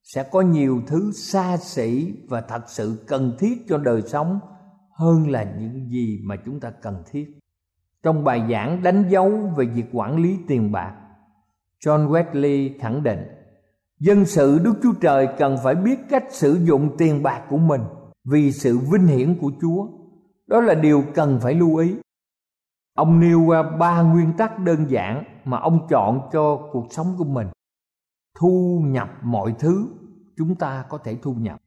sẽ 0.03 0.23
có 0.23 0.41
nhiều 0.41 0.81
thứ 0.87 1.11
xa 1.11 1.57
xỉ 1.57 2.13
và 2.29 2.41
thật 2.41 2.61
sự 2.67 3.05
cần 3.07 3.35
thiết 3.39 3.65
cho 3.69 3.77
đời 3.77 4.01
sống 4.01 4.39
hơn 4.91 5.29
là 5.29 5.43
những 5.43 5.89
gì 5.89 6.19
mà 6.23 6.35
chúng 6.45 6.59
ta 6.59 6.71
cần 6.81 7.03
thiết. 7.11 7.39
Trong 8.03 8.23
bài 8.23 8.43
giảng 8.51 8.83
đánh 8.83 9.09
dấu 9.09 9.29
về 9.57 9.65
việc 9.65 9.85
quản 9.93 10.17
lý 10.17 10.37
tiền 10.47 10.71
bạc 10.71 10.99
john 11.85 12.09
wesley 12.09 12.79
khẳng 12.79 13.03
định, 13.03 13.19
dân 13.99 14.25
sự 14.25 14.59
đức 14.63 14.73
chúa 14.83 14.93
trời 15.01 15.27
cần 15.37 15.57
phải 15.63 15.75
biết 15.75 15.99
cách 16.09 16.25
sử 16.29 16.59
dụng 16.63 16.97
tiền 16.97 17.23
bạc 17.23 17.43
của 17.49 17.57
mình 17.57 17.81
vì 18.25 18.51
sự 18.51 18.77
vinh 18.77 19.07
hiển 19.07 19.37
của 19.41 19.51
chúa. 19.61 19.87
Đó 20.47 20.61
là 20.61 20.73
điều 20.75 21.03
cần 21.13 21.39
phải 21.41 21.53
lưu 21.53 21.75
ý. 21.75 21.95
Ông 22.95 23.19
nêu 23.19 23.43
qua 23.47 23.63
ba 23.63 24.01
nguyên 24.01 24.33
tắc 24.37 24.59
đơn 24.59 24.85
giản 24.89 25.23
mà 25.45 25.59
ông 25.59 25.87
chọn 25.89 26.29
cho 26.33 26.69
cuộc 26.71 26.87
sống 26.89 27.15
của 27.17 27.23
mình. 27.23 27.47
Thu 28.39 28.81
nhập 28.85 29.09
mọi 29.23 29.55
thứ, 29.59 29.87
chúng 30.37 30.55
ta 30.55 30.85
có 30.89 30.97
thể 30.97 31.17
thu 31.21 31.33
nhập. 31.33 31.61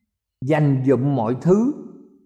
Dành 0.45 0.83
dụm 0.87 1.17
mọi 1.17 1.37
thứ, 1.41 1.73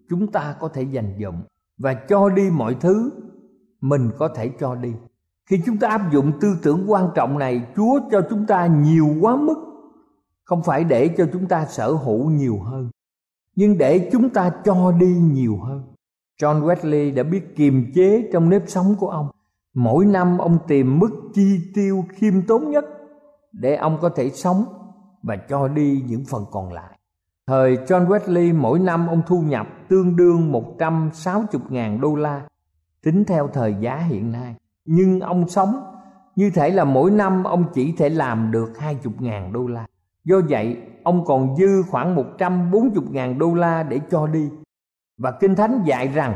chúng 0.09 0.31
ta 0.31 0.55
có 0.59 0.67
thể 0.67 0.83
dành 0.83 1.17
dụm. 1.23 1.35
Và 1.77 1.93
cho 1.93 2.29
đi 2.29 2.49
mọi 2.51 2.75
thứ, 2.79 3.11
mình 3.81 4.09
có 4.17 4.27
thể 4.27 4.51
cho 4.59 4.75
đi 4.75 4.93
khi 5.51 5.61
chúng 5.65 5.77
ta 5.77 5.87
áp 5.87 6.11
dụng 6.11 6.31
tư 6.41 6.57
tưởng 6.63 6.85
quan 6.87 7.09
trọng 7.15 7.39
này, 7.39 7.61
chúa 7.75 7.99
cho 8.11 8.21
chúng 8.29 8.45
ta 8.45 8.67
nhiều 8.67 9.07
quá 9.21 9.35
mức 9.35 9.55
không 10.43 10.63
phải 10.63 10.83
để 10.83 11.07
cho 11.17 11.27
chúng 11.33 11.47
ta 11.47 11.65
sở 11.65 11.91
hữu 11.91 12.29
nhiều 12.29 12.59
hơn, 12.59 12.89
nhưng 13.55 13.77
để 13.77 14.09
chúng 14.11 14.29
ta 14.29 14.51
cho 14.63 14.91
đi 14.91 15.07
nhiều 15.07 15.57
hơn 15.57 15.83
john 16.41 16.63
wesley 16.63 17.15
đã 17.15 17.23
biết 17.23 17.55
kiềm 17.55 17.91
chế 17.95 18.29
trong 18.33 18.49
nếp 18.49 18.63
sống 18.67 18.95
của 18.99 19.09
ông 19.09 19.27
mỗi 19.73 20.05
năm 20.05 20.37
ông 20.37 20.57
tìm 20.67 20.99
mức 20.99 21.09
chi 21.33 21.59
tiêu 21.75 22.05
khiêm 22.09 22.41
tốn 22.41 22.71
nhất 22.71 22.85
để 23.51 23.75
ông 23.75 23.97
có 24.01 24.09
thể 24.09 24.29
sống 24.29 24.65
và 25.23 25.35
cho 25.35 25.67
đi 25.67 26.03
những 26.07 26.25
phần 26.25 26.45
còn 26.51 26.73
lại. 26.73 26.97
Thời 27.47 27.77
John 27.77 28.07
Wesley, 28.07 28.61
mỗi 28.61 28.79
năm 28.79 29.07
ông 29.07 29.21
thu 29.27 29.41
nhập 29.41 29.67
tương 29.89 30.15
đương 30.15 30.51
160.000 30.51 31.99
đô 31.99 32.15
la, 32.15 32.47
tính 33.03 33.23
theo 33.27 33.49
thời 33.53 33.75
giá 33.79 33.97
hiện 33.97 34.31
nay. 34.31 34.55
Nhưng 34.85 35.19
ông 35.19 35.47
sống 35.47 35.83
như 36.35 36.51
thể 36.53 36.69
là 36.69 36.83
mỗi 36.83 37.11
năm 37.11 37.43
ông 37.43 37.65
chỉ 37.73 37.93
thể 37.97 38.09
làm 38.09 38.51
được 38.51 38.73
20.000 38.75 39.51
đô 39.51 39.67
la. 39.67 39.85
Do 40.23 40.41
vậy, 40.49 40.77
ông 41.03 41.25
còn 41.25 41.55
dư 41.57 41.83
khoảng 41.89 42.15
140.000 42.15 43.37
đô 43.37 43.53
la 43.53 43.83
để 43.83 43.99
cho 44.11 44.27
đi. 44.27 44.49
Và 45.17 45.31
Kinh 45.31 45.55
Thánh 45.55 45.81
dạy 45.85 46.07
rằng 46.07 46.33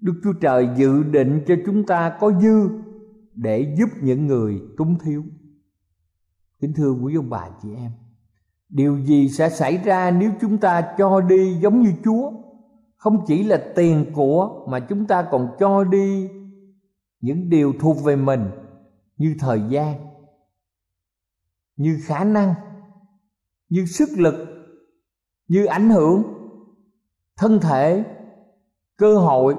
Đức 0.00 0.20
Chúa 0.24 0.32
Trời 0.32 0.68
dự 0.76 1.02
định 1.02 1.44
cho 1.46 1.54
chúng 1.66 1.86
ta 1.86 2.16
có 2.20 2.32
dư 2.32 2.68
để 3.34 3.74
giúp 3.78 3.88
những 4.00 4.26
người 4.26 4.62
túng 4.76 4.98
thiếu. 4.98 5.22
Kính 6.60 6.72
thưa 6.76 6.92
quý 6.92 7.14
ông 7.14 7.30
bà 7.30 7.48
chị 7.62 7.68
em, 7.76 7.90
điều 8.68 8.98
gì 8.98 9.28
sẽ 9.28 9.48
xảy 9.48 9.78
ra 9.84 10.10
nếu 10.10 10.30
chúng 10.40 10.58
ta 10.58 10.94
cho 10.98 11.20
đi 11.20 11.54
giống 11.54 11.82
như 11.82 11.92
Chúa? 12.04 12.32
Không 12.96 13.26
chỉ 13.26 13.42
là 13.42 13.62
tiền 13.74 14.06
của 14.14 14.66
mà 14.68 14.80
chúng 14.80 15.06
ta 15.06 15.22
còn 15.22 15.48
cho 15.58 15.84
đi 15.84 16.28
những 17.26 17.50
điều 17.50 17.72
thuộc 17.80 18.04
về 18.04 18.16
mình 18.16 18.50
như 19.16 19.36
thời 19.38 19.62
gian, 19.68 19.94
như 21.76 21.98
khả 22.04 22.24
năng, 22.24 22.54
như 23.68 23.86
sức 23.86 24.08
lực, 24.16 24.34
như 25.48 25.64
ảnh 25.64 25.90
hưởng, 25.90 26.22
thân 27.36 27.60
thể, 27.60 28.04
cơ 28.96 29.18
hội 29.18 29.56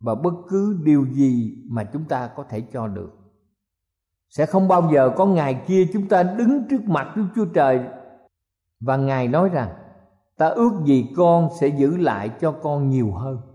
và 0.00 0.14
bất 0.14 0.34
cứ 0.48 0.80
điều 0.84 1.06
gì 1.06 1.56
mà 1.70 1.84
chúng 1.92 2.04
ta 2.04 2.30
có 2.36 2.44
thể 2.48 2.60
cho 2.72 2.88
được 2.88 3.10
sẽ 4.28 4.46
không 4.46 4.68
bao 4.68 4.90
giờ 4.92 5.10
có 5.16 5.26
ngày 5.26 5.64
kia 5.66 5.86
chúng 5.92 6.08
ta 6.08 6.22
đứng 6.22 6.62
trước 6.70 6.82
mặt 6.84 7.16
Đức 7.16 7.26
Chúa 7.34 7.44
Trời 7.44 7.80
và 8.80 8.96
Ngài 8.96 9.28
nói 9.28 9.48
rằng 9.48 9.74
ta 10.36 10.46
ước 10.46 10.72
gì 10.84 11.06
con 11.16 11.48
sẽ 11.60 11.68
giữ 11.68 11.96
lại 11.96 12.30
cho 12.40 12.52
con 12.52 12.88
nhiều 12.88 13.12
hơn. 13.12 13.53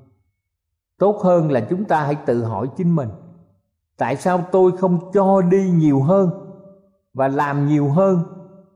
Tốt 1.00 1.22
hơn 1.24 1.52
là 1.52 1.68
chúng 1.70 1.86
ta 1.86 2.04
hãy 2.04 2.16
tự 2.26 2.44
hỏi 2.44 2.70
chính 2.78 2.96
mình, 2.96 3.10
tại 3.98 4.16
sao 4.16 4.46
tôi 4.52 4.78
không 4.78 5.12
cho 5.14 5.42
đi 5.42 5.70
nhiều 5.70 6.02
hơn 6.02 6.30
và 7.14 7.28
làm 7.28 7.68
nhiều 7.68 7.90
hơn 7.90 8.24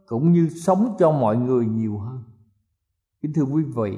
cũng 0.06 0.32
như 0.32 0.50
sống 0.50 0.96
cho 1.00 1.12
mọi 1.12 1.38
người 1.38 1.66
nhiều 1.66 1.98
hơn. 1.98 2.24
Kính 3.22 3.34
thưa 3.36 3.44
quý 3.44 3.64
vị, 3.76 3.98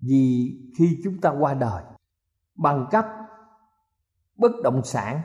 vì 0.00 0.56
khi 0.78 1.00
chúng 1.04 1.20
ta 1.20 1.30
qua 1.30 1.54
đời 1.54 1.82
bằng 2.54 2.86
cấp 2.90 3.06
bất 4.36 4.52
động 4.62 4.80
sản 4.84 5.20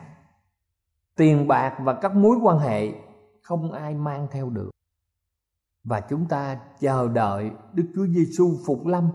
tiền 1.16 1.48
bạc 1.48 1.78
và 1.84 1.94
các 1.94 2.16
mối 2.16 2.36
quan 2.42 2.58
hệ 2.58 2.92
không 3.42 3.72
ai 3.72 3.94
mang 3.94 4.26
theo 4.30 4.50
được 4.50 4.70
và 5.84 6.00
chúng 6.00 6.26
ta 6.26 6.60
chờ 6.80 7.08
đợi 7.08 7.50
Đức 7.72 7.84
Chúa 7.94 8.06
Giêsu 8.06 8.56
phục 8.66 8.86
lâm 8.86 9.08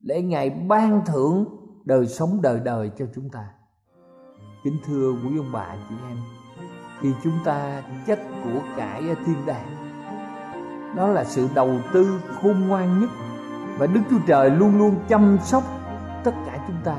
để 0.00 0.22
Ngài 0.22 0.50
ban 0.50 1.04
thưởng 1.06 1.65
đời 1.86 2.06
sống 2.06 2.38
đời 2.42 2.60
đời 2.60 2.90
cho 2.98 3.06
chúng 3.14 3.28
ta. 3.30 3.44
Kính 4.64 4.76
thưa 4.86 5.12
quý 5.12 5.38
ông 5.38 5.52
bà 5.52 5.66
chị 5.88 5.94
em, 6.08 6.16
khi 7.00 7.08
chúng 7.24 7.38
ta 7.44 7.82
chất 8.06 8.18
của 8.44 8.60
cải 8.76 9.08
ở 9.08 9.14
thiên 9.26 9.46
đàng, 9.46 9.68
đó 10.96 11.08
là 11.08 11.24
sự 11.24 11.48
đầu 11.54 11.70
tư 11.92 12.20
khôn 12.42 12.68
ngoan 12.68 13.00
nhất 13.00 13.10
và 13.78 13.86
Đức 13.86 14.00
Chúa 14.10 14.18
Trời 14.26 14.50
luôn 14.50 14.78
luôn 14.78 14.94
chăm 15.08 15.38
sóc 15.44 15.62
tất 16.24 16.32
cả 16.46 16.64
chúng 16.66 16.76
ta. 16.84 16.96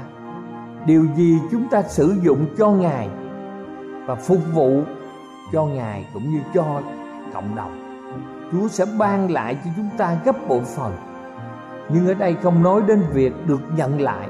Điều 0.86 1.06
gì 1.15 1.39
chúng 1.52 1.69
ta 1.69 1.84
sử 1.84 2.15
dụng 2.23 2.45
cho 2.58 2.71
Ngài 2.71 3.10
và 4.06 4.15
phục 4.15 4.39
vụ 4.54 4.82
cho 5.52 5.65
ngài 5.65 6.06
cũng 6.13 6.32
như 6.32 6.39
cho 6.54 6.82
cộng 7.34 7.56
đồng 7.56 7.88
chúa 8.52 8.67
sẽ 8.67 8.86
ban 9.00 9.32
lại 9.32 9.58
cho 9.65 9.69
chúng 9.76 9.89
ta 9.97 10.17
gấp 10.26 10.47
bội 10.47 10.62
phần 10.76 10.95
nhưng 11.89 12.08
ở 12.08 12.13
đây 12.13 12.36
không 12.43 12.63
nói 12.63 12.82
đến 12.88 13.04
việc 13.13 13.34
được 13.47 13.62
nhận 13.76 14.02
lại 14.02 14.30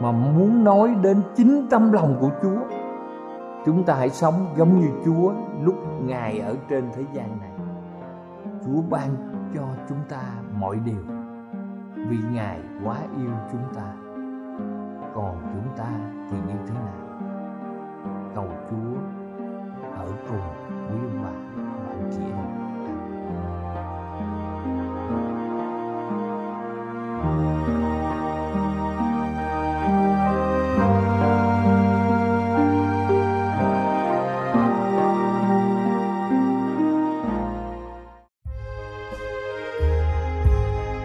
mà 0.00 0.12
muốn 0.12 0.64
nói 0.64 0.94
đến 1.02 1.22
chính 1.34 1.66
tâm 1.70 1.92
lòng 1.92 2.16
của 2.20 2.30
chúa. 2.42 2.58
Chúng 3.66 3.84
ta 3.84 3.94
hãy 3.94 4.10
sống 4.10 4.46
giống 4.56 4.80
như 4.80 4.88
chúa 5.04 5.32
lúc 5.62 5.74
ngài 6.02 6.38
ở 6.38 6.56
trên 6.68 6.84
thế 6.94 7.04
gian 7.12 7.28
này. 7.40 7.50
Chúa 8.64 8.82
ban 8.90 9.08
cho 9.54 9.62
chúng 9.88 9.98
ta 10.08 10.22
mọi 10.58 10.76
điều 10.84 11.02
vì 12.08 12.18
ngài 12.32 12.60
quá 12.84 12.96
yêu 13.16 13.30
chúng 13.52 13.74
ta. 13.74 13.92
Còn 15.14 15.36
chúng 15.52 15.76
ta 15.76 15.88
thì 16.30 16.36
như 16.36 16.54
thế 16.66 16.74
nào? 16.74 16.94
Cầu 18.34 18.46
Chúa 18.70 19.00
ở 19.96 20.06
cùng 20.28 20.40
quý 20.88 20.98
ông 21.02 21.22
bà 21.22 21.30
và 21.56 21.90
anh 21.90 22.10
chị 22.10 22.22
em. 22.22 22.60